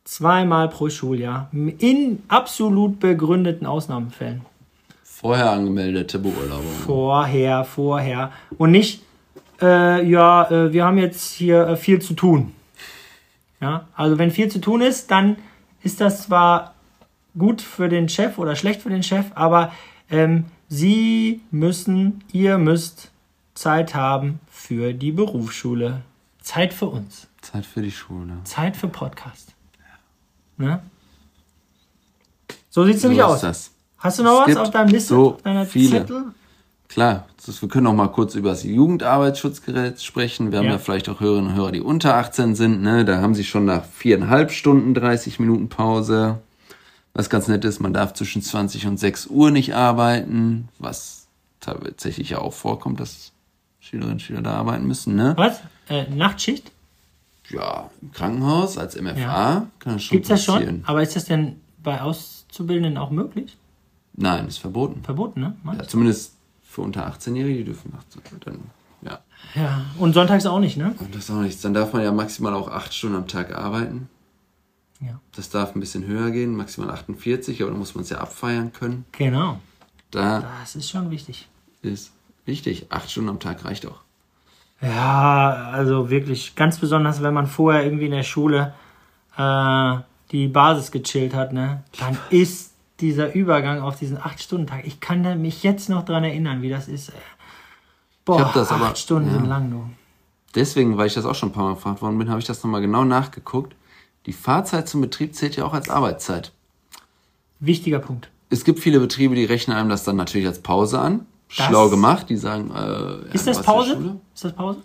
zweimal 0.03 0.69
pro 0.69 0.89
Schuljahr. 0.89 1.49
In 1.51 2.21
absolut 2.27 2.99
begründeten 2.99 3.65
Ausnahmefällen. 3.65 4.41
Vorher 5.03 5.49
angemeldete 5.49 6.19
Beurlaubung. 6.19 6.71
Vorher, 6.85 7.65
vorher. 7.65 8.31
Und 8.59 8.69
nicht, 8.69 9.01
äh, 9.61 10.05
ja, 10.05 10.49
äh, 10.49 10.73
wir 10.73 10.85
haben 10.85 10.97
jetzt 10.97 11.33
hier 11.33 11.67
äh, 11.67 11.75
viel 11.75 12.01
zu 12.01 12.13
tun. 12.13 12.53
Ja, 13.61 13.87
also 13.95 14.17
wenn 14.17 14.31
viel 14.31 14.49
zu 14.49 14.59
tun 14.59 14.81
ist, 14.81 15.11
dann 15.11 15.37
ist 15.83 15.99
das 15.99 16.23
zwar 16.23 16.75
gut 17.37 17.61
für 17.61 17.89
den 17.89 18.09
Chef 18.09 18.37
oder 18.37 18.55
schlecht 18.55 18.81
für 18.81 18.89
den 18.89 19.03
Chef, 19.03 19.25
aber 19.35 19.73
ähm, 20.09 20.45
Sie 20.71 21.41
müssen, 21.49 22.23
ihr 22.31 22.59
müsst 22.59 23.09
Zeit 23.55 23.95
haben 23.95 24.39
für 24.51 24.93
die 24.93 25.11
Berufsschule. 25.11 26.03
Zeit 26.41 26.73
für 26.73 26.85
uns. 26.85 27.27
Zeit 27.41 27.65
für 27.65 27.81
die 27.81 27.91
Schule. 27.91 28.37
Zeit 28.43 28.77
für 28.77 28.87
Podcast. 28.87 29.55
Ne? 30.57 30.83
So 32.69 32.85
sieht's 32.85 33.01
nämlich 33.01 33.19
so 33.19 33.25
aus. 33.25 33.35
ist 33.37 33.43
das. 33.43 33.71
Hast 33.97 34.19
du 34.19 34.23
noch 34.23 34.47
Es 34.47 34.55
was 34.55 34.67
auf 34.67 34.71
deinem 34.71 34.89
Liste, 34.89 35.15
so 35.15 35.33
auf 35.33 35.41
deiner 35.41 35.65
viele. 35.65 36.01
Zettel? 36.01 36.25
Klar, 36.89 37.27
das, 37.45 37.61
wir 37.61 37.69
können 37.69 37.85
auch 37.87 37.93
mal 37.93 38.07
kurz 38.07 38.33
über 38.35 38.49
das 38.49 38.63
Jugendarbeitsschutzgesetz 38.63 40.03
sprechen. 40.03 40.51
Wir 40.51 40.57
haben 40.59 40.65
Ja. 40.65 40.71
ja 40.73 40.77
vielleicht 40.79 41.07
auch 41.07 41.19
Hörerinnen 41.19 41.51
und 41.51 41.55
Hörer, 41.55 41.71
die 41.71 41.81
unter 41.81 42.15
18 42.15 42.55
sind. 42.55 42.81
Ne? 42.81 43.05
Da 43.05 43.21
haben 43.21 43.35
sie 43.35 43.43
schon 43.43 43.65
nach 43.65 43.85
viereinhalb 43.85 44.51
Stunden 44.51 44.95
30 44.95 45.39
Minuten 45.39 45.69
Pause. 45.69 46.39
Was 47.13 47.29
ganz 47.29 47.47
nett 47.47 47.63
ist, 47.63 47.79
man 47.79 47.93
darf 47.93 48.13
zwischen 48.13 48.41
20 48.41 48.87
und 48.87 48.97
6 48.99 49.27
Uhr 49.27 49.51
nicht 49.51 49.75
arbeiten, 49.75 50.67
was 50.79 51.27
tatsächlich 51.59 52.31
ja 52.31 52.39
auch 52.39 52.53
vorkommt, 52.53 52.99
dass 52.99 53.33
Schülerinnen 53.79 54.13
und 54.15 54.21
Schüler 54.21 54.41
da 54.41 54.53
arbeiten 54.55 54.87
müssen. 54.87 55.15
Ne? 55.15 55.33
Was? 55.37 55.59
Äh, 55.89 56.09
Nachtschicht? 56.09 56.71
Ja, 57.49 57.89
im 58.01 58.11
Krankenhaus 58.11 58.77
als 58.77 58.95
MFA 58.99 59.17
Ja. 59.19 59.67
kann 59.79 59.93
das 59.93 60.03
schon 60.03 60.15
Gibt's 60.17 60.29
das 60.29 60.45
passieren. 60.45 60.77
schon? 60.77 60.85
Aber 60.85 61.03
ist 61.03 61.15
das 61.15 61.25
denn 61.25 61.59
bei 61.83 62.01
Auszubildenden 62.01 62.97
auch 62.97 63.09
möglich? 63.11 63.57
Nein, 64.15 64.47
ist 64.47 64.57
verboten. 64.57 65.03
Verboten, 65.03 65.39
ne? 65.41 65.55
Ja, 65.65 65.87
zumindest 65.87 66.33
für 66.69 66.81
unter 66.81 67.07
18-Jährige, 67.11 67.57
die 67.59 67.63
dürfen 67.65 67.91
nach, 67.95 68.03
dann, 68.45 68.59
ja. 69.01 69.19
Ja. 69.55 69.85
Und 69.97 70.13
sonntags 70.13 70.45
auch 70.45 70.59
nicht, 70.59 70.77
ne? 70.77 70.93
Und 70.99 71.15
das 71.15 71.23
ist 71.23 71.31
auch 71.31 71.41
nichts. 71.41 71.61
Dann 71.61 71.73
darf 71.73 71.93
man 71.93 72.03
ja 72.03 72.11
maximal 72.11 72.53
auch 72.53 72.67
acht 72.69 72.93
Stunden 72.93 73.15
am 73.15 73.27
Tag 73.27 73.55
arbeiten. 73.55 74.07
Ja. 75.01 75.19
Das 75.35 75.49
darf 75.49 75.75
ein 75.75 75.79
bisschen 75.79 76.05
höher 76.05 76.29
gehen, 76.29 76.55
maximal 76.55 76.91
48, 76.91 77.61
aber 77.61 77.71
dann 77.71 77.79
muss 77.79 77.95
man 77.95 78.03
es 78.03 78.09
ja 78.11 78.19
abfeiern 78.19 78.71
können. 78.71 79.05
Genau. 79.13 79.59
Da 80.11 80.41
Das 80.61 80.75
ist 80.75 80.89
schon 80.89 81.09
wichtig. 81.09 81.47
ist 81.81 82.11
wichtig, 82.45 82.87
acht 82.89 83.09
Stunden 83.09 83.29
am 83.29 83.39
Tag 83.39 83.65
reicht 83.65 83.85
auch. 83.87 84.01
Ja, 84.81 85.69
also 85.73 86.09
wirklich 86.09 86.55
ganz 86.55 86.77
besonders, 86.77 87.21
wenn 87.23 87.33
man 87.33 87.47
vorher 87.47 87.83
irgendwie 87.83 88.05
in 88.05 88.11
der 88.11 88.23
Schule 88.23 88.73
äh, 89.37 89.95
die 90.31 90.47
Basis 90.47 90.91
gechillt 90.91 91.33
hat, 91.33 91.51
ne? 91.51 91.83
Dann 91.99 92.17
ist 92.29 92.68
dieser 93.01 93.33
Übergang 93.33 93.79
auf 93.81 93.97
diesen 93.97 94.17
8-Stunden-Tag. 94.17 94.85
Ich 94.85 94.99
kann 94.99 95.41
mich 95.41 95.63
jetzt 95.63 95.89
noch 95.89 96.03
dran 96.03 96.23
erinnern, 96.23 96.61
wie 96.61 96.69
das 96.69 96.87
ist. 96.87 97.11
Boah, 98.25 98.39
hab 98.41 98.53
das 98.53 98.71
acht 98.71 98.81
aber- 98.81 98.95
Stunden 98.95 99.27
ja. 99.29 99.33
sind 99.35 99.45
lang, 99.45 99.71
du. 99.71 99.89
Deswegen, 100.55 100.97
weil 100.97 101.07
ich 101.07 101.13
das 101.13 101.25
auch 101.25 101.35
schon 101.35 101.49
ein 101.49 101.53
paar 101.53 101.65
Mal 101.65 101.75
gefragt 101.75 102.01
worden 102.01 102.17
bin, 102.17 102.29
habe 102.29 102.39
ich 102.39 102.45
das 102.45 102.63
nochmal 102.63 102.81
genau 102.81 103.03
nachgeguckt. 103.03 103.75
Die 104.25 104.33
Fahrzeit 104.33 104.87
zum 104.89 105.01
Betrieb 105.01 105.35
zählt 105.35 105.55
ja 105.55 105.63
auch 105.65 105.73
als 105.73 105.89
Arbeitszeit. 105.89 106.51
Wichtiger 107.59 107.99
Punkt. 107.99 108.29
Es 108.49 108.63
gibt 108.63 108.79
viele 108.79 108.99
Betriebe, 108.99 109.35
die 109.35 109.45
rechnen 109.45 109.77
einem 109.77 109.89
das 109.89 110.03
dann 110.03 110.15
natürlich 110.15 110.47
als 110.47 110.61
Pause 110.61 110.99
an. 110.99 111.25
Das- 111.55 111.67
Schlau 111.67 111.89
gemacht, 111.89 112.29
die 112.29 112.37
sagen, 112.37 112.71
äh, 112.71 112.75
ja, 112.77 113.17
Ist 113.33 113.47
das 113.47 113.61
Pause? 113.61 114.17
Ist 114.33 114.43
das 114.45 114.53
Pause? 114.53 114.79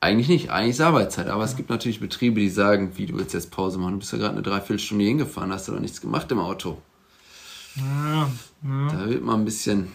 Eigentlich 0.00 0.28
nicht, 0.28 0.50
eigentlich 0.50 0.70
ist 0.70 0.80
Arbeitszeit. 0.80 1.28
Aber 1.28 1.44
es 1.44 1.56
gibt 1.56 1.70
natürlich 1.70 2.00
Betriebe, 2.00 2.40
die 2.40 2.48
sagen, 2.48 2.92
wie 2.96 3.06
du 3.06 3.16
willst 3.16 3.34
jetzt 3.34 3.50
Pause 3.50 3.78
machen, 3.78 3.92
du 3.92 3.98
bist 3.98 4.12
ja 4.12 4.18
gerade 4.18 4.32
eine 4.32 4.42
Dreiviertelstunde 4.42 5.04
hingefahren, 5.04 5.52
hast 5.52 5.68
du 5.68 5.72
doch 5.72 5.80
nichts 5.80 6.00
gemacht 6.00 6.30
im 6.32 6.38
Auto. 6.40 6.78
Ja, 7.76 8.28
Da 8.62 9.08
wird 9.08 9.22
man 9.22 9.40
ein 9.40 9.44
bisschen, 9.44 9.88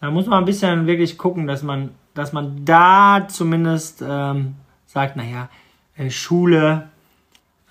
Da 0.00 0.10
muss 0.10 0.26
man 0.26 0.40
ein 0.40 0.44
bisschen 0.44 0.86
wirklich 0.86 1.18
gucken, 1.18 1.46
dass 1.46 1.62
man, 1.62 1.90
dass 2.14 2.32
man 2.32 2.64
da 2.64 3.26
zumindest 3.28 4.02
ähm, 4.06 4.56
sagt, 4.86 5.16
naja, 5.16 5.48
äh, 5.96 6.10
Schule 6.10 6.88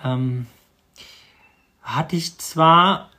ähm, 0.04 0.46
hatte 1.82 2.16
ich 2.16 2.38
zwar, 2.38 3.10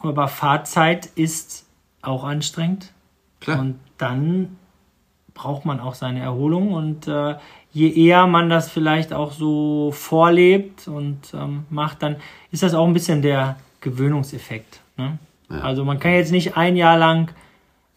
aber 0.00 0.28
Fahrzeit 0.28 1.06
ist 1.14 1.66
auch 2.02 2.24
anstrengend. 2.24 2.92
klar, 3.40 3.60
Und 3.60 3.78
dann 3.98 4.56
braucht 5.34 5.64
man 5.64 5.80
auch 5.80 5.94
seine 5.94 6.20
Erholung. 6.20 6.72
Und 6.72 7.06
äh, 7.08 7.36
je 7.72 7.90
eher 7.92 8.26
man 8.26 8.50
das 8.50 8.70
vielleicht 8.70 9.12
auch 9.12 9.32
so 9.32 9.92
vorlebt 9.92 10.88
und 10.88 11.32
ähm, 11.34 11.64
macht, 11.70 12.02
dann 12.02 12.16
ist 12.50 12.62
das 12.62 12.74
auch 12.74 12.86
ein 12.86 12.94
bisschen 12.94 13.22
der 13.22 13.56
Gewöhnungseffekt. 13.80 14.80
Ne? 14.96 15.18
Ja. 15.50 15.60
Also 15.60 15.84
man 15.84 15.98
kann 15.98 16.12
jetzt 16.12 16.32
nicht 16.32 16.56
ein 16.56 16.76
Jahr 16.76 16.98
lang 16.98 17.30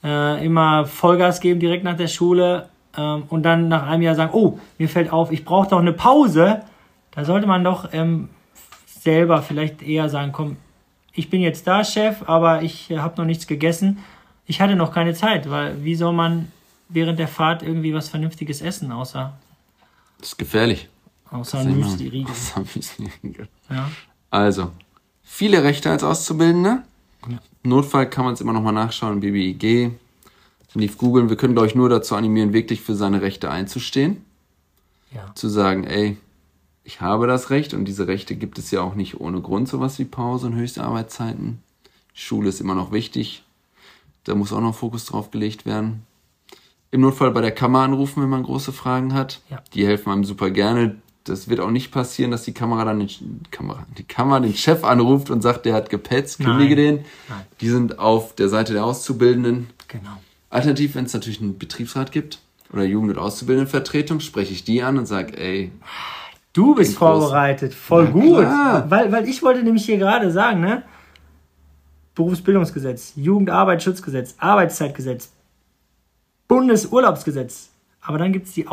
äh, 0.04 0.46
immer 0.46 0.86
Vollgas 0.86 1.40
geben 1.40 1.60
direkt 1.60 1.84
nach 1.84 1.98
der 1.98 2.08
Schule 2.08 2.70
ähm, 2.98 3.24
und 3.30 3.44
dann 3.44 3.68
nach 3.68 3.88
einem 3.88 4.04
Jahr 4.04 4.16
sagen, 4.16 4.32
oh, 4.34 4.60
mir 4.78 4.90
fällt 4.90 5.12
auf, 5.12 5.32
ich 5.32 5.46
brauche 5.46 5.70
doch 5.70 5.80
eine 5.80 5.94
Pause. 5.94 6.62
Da 7.12 7.26
sollte 7.26 7.48
man 7.48 7.64
doch 7.64 7.90
ähm, 7.94 8.30
selber 8.86 9.42
vielleicht 9.42 9.82
eher 9.82 10.10
sagen, 10.10 10.32
komm, 10.32 10.58
ich 11.14 11.30
bin 11.30 11.42
jetzt 11.42 11.68
da, 11.68 11.84
Chef, 11.84 12.24
aber 12.28 12.62
ich 12.62 12.92
äh, 12.92 13.00
habe 13.00 13.18
noch 13.18 13.26
nichts 13.26 13.48
gegessen. 13.48 14.00
Ich 14.46 14.62
hatte 14.62 14.76
noch 14.76 14.94
keine 14.94 15.14
Zeit, 15.14 15.50
weil 15.50 15.84
wie 15.84 15.96
soll 15.96 16.14
man 16.14 16.52
während 16.88 17.20
der 17.20 17.28
Fahrt 17.28 17.62
irgendwie 17.62 17.94
was 17.94 18.10
Vernünftiges 18.10 18.62
essen, 18.62 18.92
außer, 18.92 19.34
das 20.18 20.30
ist 20.30 20.38
gefährlich. 20.38 20.90
außer 21.30 21.64
Müsli-Riegel. 21.64 22.34
Müsli-Riegel. 22.76 23.48
Ja. 23.70 23.90
Also, 24.32 24.72
viele 25.24 25.64
Rechte 25.64 25.92
als 25.92 26.04
Auszubildende. 26.04 26.84
Im 27.28 27.70
Notfall 27.70 28.10
kann 28.10 28.26
man 28.26 28.34
es 28.34 28.42
immer 28.42 28.54
nochmal 28.54 28.74
nachschauen, 28.74 29.20
BBIG. 29.20 29.92
Lief 30.76 30.98
googeln. 30.98 31.30
Wir 31.30 31.36
können, 31.36 31.54
glaube 31.54 31.68
ich, 31.68 31.76
nur 31.76 31.90
dazu 31.90 32.16
animieren, 32.16 32.54
wirklich 32.54 32.82
für 32.82 32.96
seine 32.96 33.22
Rechte 33.22 33.50
einzustehen. 33.50 34.24
Ja. 35.12 35.34
Zu 35.34 35.50
sagen, 35.50 35.84
ey, 35.84 36.18
ich 36.84 37.02
habe 37.02 37.28
das 37.28 37.50
Recht 37.50 37.74
und 37.74 37.86
diese 37.86 38.08
Rechte 38.08 38.36
gibt 38.36 38.60
es 38.60 38.72
ja 38.72 38.82
auch 38.82 38.96
nicht 38.96 39.20
ohne 39.20 39.42
Grund, 39.42 39.68
sowas 39.68 40.00
wie 40.00 40.06
Pause 40.06 40.48
und 40.48 40.56
höchste 40.56 40.84
Arbeitszeiten. 40.84 41.62
Schule 42.14 42.50
ist 42.50 42.62
immer 42.62 42.76
noch 42.76 42.92
wichtig. 42.92 43.44
Da 44.24 44.36
muss 44.36 44.54
auch 44.54 44.62
noch 44.62 44.76
Fokus 44.76 45.06
drauf 45.06 45.32
gelegt 45.32 45.66
werden. 45.66 46.06
Im 46.92 47.02
Notfall 47.02 47.32
bei 47.32 47.42
der 47.42 47.52
Kammer 47.52 47.80
anrufen, 47.80 48.22
wenn 48.22 48.30
man 48.30 48.44
große 48.44 48.74
Fragen 48.74 49.14
hat. 49.14 49.42
Ja. 49.50 49.62
Die 49.74 49.86
helfen 49.86 50.12
einem 50.12 50.24
super 50.24 50.50
gerne. 50.50 50.98
Das 51.24 51.48
wird 51.50 51.60
auch 51.60 51.72
nicht 51.72 51.92
passieren, 51.92 52.32
dass 52.32 52.44
die 52.44 52.54
Kamera 52.54 52.86
dann 52.86 53.00
den, 53.00 53.10
Kamera, 53.52 53.86
die 53.98 54.04
Kamera 54.04 54.40
den 54.40 54.54
Chef 54.56 54.84
anruft 54.84 55.30
und 55.30 55.42
sagt, 55.42 55.66
der 55.66 55.74
hat 55.74 55.90
gepetzt, 55.90 56.40
kündige 56.40 56.76
Nein. 56.76 56.96
den. 56.96 56.96
Nein. 57.30 57.42
Die 57.62 57.70
sind 57.70 58.00
auf 58.00 58.36
der 58.36 58.50
Seite 58.50 58.74
der 58.74 58.86
Auszubildenden. 58.86 59.70
Genau. 59.88 60.12
Alternativ, 60.50 60.96
wenn 60.96 61.06
es 61.06 61.14
natürlich 61.14 61.42
einen 61.42 61.58
Betriebsrat 61.58 62.12
gibt 62.12 62.40
oder 62.74 62.84
Jugend- 62.84 63.12
und 63.12 63.20
Auszubildendenvertretung, 63.20 64.20
spreche 64.20 64.54
ich 64.54 64.64
die 64.64 64.82
an 64.82 64.98
und 64.98 65.06
sage, 65.06 65.38
ey, 65.38 65.72
Du 66.54 66.74
bist 66.74 66.98
vorbereitet, 66.98 67.74
voll 67.76 68.06
Na 68.06 68.10
gut. 68.10 68.40
klar. 68.40 68.90
Weil, 68.90 69.12
weil 69.12 69.30
ich 69.30 69.44
wollte 69.44 69.62
nämlich 69.64 69.86
hier 69.86 69.98
gerade 69.98 70.32
sagen, 70.32 70.62
ne? 70.62 70.84
Berufsbildungsgesetz, 72.16 73.14
Jugendarbeitsschutzgesetz, 73.16 74.36
Arbeitszeitgesetz, 74.40 75.32
Bundesurlaubsgesetz. 76.48 77.70
Aber 78.02 78.18
dann 78.18 78.34
gibt 78.34 78.48
es 78.48 78.54
die 78.54 78.68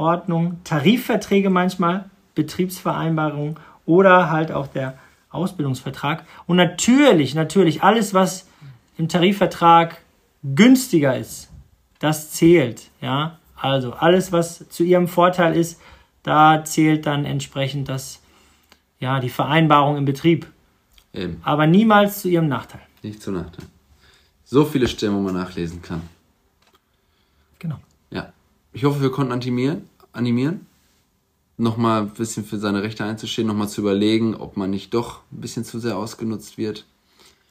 Ausbildungsordnung, 0.00 0.60
Tarifverträge 0.64 1.50
manchmal, 1.50 2.08
Betriebsvereinbarungen 2.34 3.56
oder 3.86 4.30
halt 4.30 4.50
auch 4.50 4.66
der 4.66 4.98
Ausbildungsvertrag. 5.30 6.24
Und 6.46 6.56
natürlich, 6.56 7.34
natürlich, 7.34 7.82
alles, 7.82 8.14
was 8.14 8.46
im 8.96 9.08
Tarifvertrag 9.08 9.98
günstiger 10.42 11.16
ist, 11.16 11.50
das 11.98 12.32
zählt. 12.32 12.90
Ja, 13.00 13.38
also 13.56 13.92
alles, 13.92 14.32
was 14.32 14.68
zu 14.70 14.82
ihrem 14.84 15.06
Vorteil 15.06 15.54
ist, 15.56 15.80
da 16.22 16.64
zählt 16.64 17.06
dann 17.06 17.24
entsprechend 17.24 17.88
das, 17.88 18.20
ja, 18.98 19.20
die 19.20 19.28
Vereinbarung 19.28 19.96
im 19.96 20.04
Betrieb. 20.04 20.46
eben, 21.12 21.40
Aber 21.44 21.66
niemals 21.66 22.20
zu 22.20 22.28
ihrem 22.28 22.48
Nachteil. 22.48 22.82
nicht 23.02 23.22
zu 23.22 23.30
Nachteil. 23.32 23.66
So 24.44 24.64
viele 24.64 24.88
Stellen, 24.88 25.14
wo 25.14 25.20
man 25.20 25.34
nachlesen 25.34 25.80
kann. 25.80 26.02
Genau. 27.58 27.78
Ja. 28.10 28.32
Ich 28.72 28.84
hoffe, 28.84 29.00
wir 29.00 29.10
konnten 29.10 29.32
animieren, 29.32 29.88
animieren. 30.12 30.66
Nochmal 31.56 32.02
ein 32.02 32.08
bisschen 32.10 32.44
für 32.44 32.58
seine 32.58 32.82
Rechte 32.82 33.04
einzustehen, 33.04 33.46
nochmal 33.46 33.68
zu 33.68 33.82
überlegen, 33.82 34.34
ob 34.34 34.56
man 34.56 34.70
nicht 34.70 34.94
doch 34.94 35.20
ein 35.30 35.40
bisschen 35.42 35.64
zu 35.64 35.78
sehr 35.78 35.96
ausgenutzt 35.98 36.56
wird. 36.56 36.86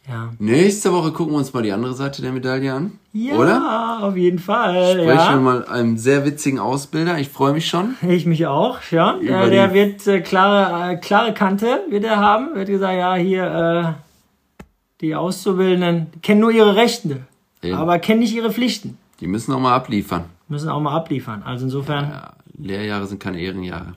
Ja. 0.08 0.34
Nächste 0.39 0.91
Woche 0.91 1.12
gucken 1.12 1.34
wir 1.34 1.38
uns 1.38 1.54
mal 1.54 1.62
die 1.62 1.72
andere 1.72 1.93
Seite 1.93 2.24
der 2.24 2.32
Medaille 2.32 2.74
an. 2.74 2.93
Ja, 3.13 3.36
Oder? 3.36 4.00
auf 4.02 4.17
jeden 4.17 4.39
Fall. 4.39 4.93
Sprechen 4.93 5.06
wir 5.08 5.13
Ja. 5.13 5.36
mal 5.36 5.65
einem 5.65 5.98
sehr 5.98 6.26
witzigen 6.26 6.58
Ausbilder. 6.58 7.19
Ich 7.19 7.30
freue 7.30 7.54
mich 7.54 7.67
schon. 7.67 7.95
Ich 8.08 8.26
mich 8.26 8.48
auch, 8.48 8.80
ja. 8.89 9.19
Äh, 9.19 9.52
der 9.52 9.74
wird 9.76 10.08
äh, 10.08 10.22
klare, 10.22 10.93
äh, 10.93 10.98
klare 10.98 11.34
Kante 11.36 11.82
wird 11.89 12.06
er 12.06 12.17
haben. 12.17 12.56
Wird 12.56 12.69
gesagt, 12.69 12.95
ja, 12.98 13.13
hier 13.15 13.95
äh, 13.95 14.63
die 15.02 15.13
Auszubildenden 15.15 16.08
kennen 16.24 16.41
nur 16.41 16.52
ihre 16.52 16.76
Rechte, 16.76 17.22
Eben. 17.62 17.76
aber 17.78 18.00
kennen 18.00 18.22
nicht 18.22 18.34
ihre 18.34 18.52
Pflichten. 18.52 18.98
Die 19.19 19.28
müssen 19.28 19.54
auch 19.54 19.60
mal 19.60 19.76
abliefern. 19.76 20.26
Müssen 20.48 20.69
auch 20.69 20.82
mal 20.82 20.95
abliefern. 20.95 21.43
Also 21.45 21.65
insofern, 21.65 22.10
Ja, 22.10 22.34
Lehrjahre 22.60 23.08
sind 23.08 23.19
keine 23.19 23.39
Ehrenjahre. 23.39 23.95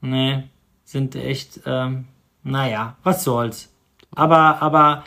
nee, 0.00 0.44
sind 0.84 1.14
echt, 1.16 1.60
ähm, 1.66 2.06
naja, 2.42 2.96
was 3.04 3.22
soll's. 3.24 3.68
Aber, 4.14 4.62
aber 4.62 5.04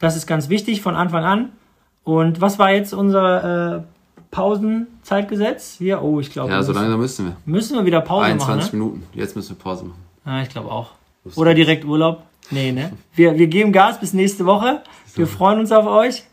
das 0.00 0.16
ist 0.16 0.26
ganz 0.26 0.48
wichtig 0.48 0.82
von 0.82 0.96
Anfang 0.96 1.24
an. 1.24 1.52
Und 2.02 2.40
was 2.40 2.58
war 2.58 2.72
jetzt 2.72 2.92
unser 2.92 3.76
äh, 3.76 3.82
Pausenzeitgesetz? 4.32 5.76
Hier, 5.78 6.02
oh, 6.02 6.18
ich 6.20 6.32
glaube, 6.32 6.50
Ja, 6.52 6.62
so 6.62 6.72
langsam 6.72 6.98
müssen 6.98 7.26
wir. 7.26 7.36
müssen 7.44 7.76
wir 7.76 7.84
wieder 7.84 8.00
Pause 8.00 8.24
21 8.26 8.72
machen. 8.72 8.78
Ne? 8.78 8.84
Minuten. 8.84 9.06
Jetzt 9.14 9.36
müssen 9.36 9.50
wir 9.56 9.62
Pause 9.62 9.84
machen. 9.84 10.04
Ja, 10.26 10.42
ich 10.42 10.48
glaube 10.48 10.70
auch. 10.70 10.90
Oder 11.36 11.54
direkt 11.54 11.84
Urlaub. 11.84 12.24
Nee, 12.50 12.72
ne? 12.72 12.92
Wir, 13.14 13.38
wir 13.38 13.46
geben 13.46 13.70
Gas 13.70 14.00
bis 14.00 14.12
nächste 14.12 14.44
Woche. 14.46 14.82
Wir 15.14 15.26
freuen 15.28 15.60
uns 15.60 15.70
auf 15.70 15.86
euch. 15.86 16.24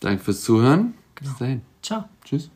Danke 0.00 0.22
fürs 0.22 0.42
Zuhören. 0.42 0.94
Bis 1.16 1.36
dahin. 1.38 1.62
Ciao. 1.82 2.04
Tschüss. 2.24 2.50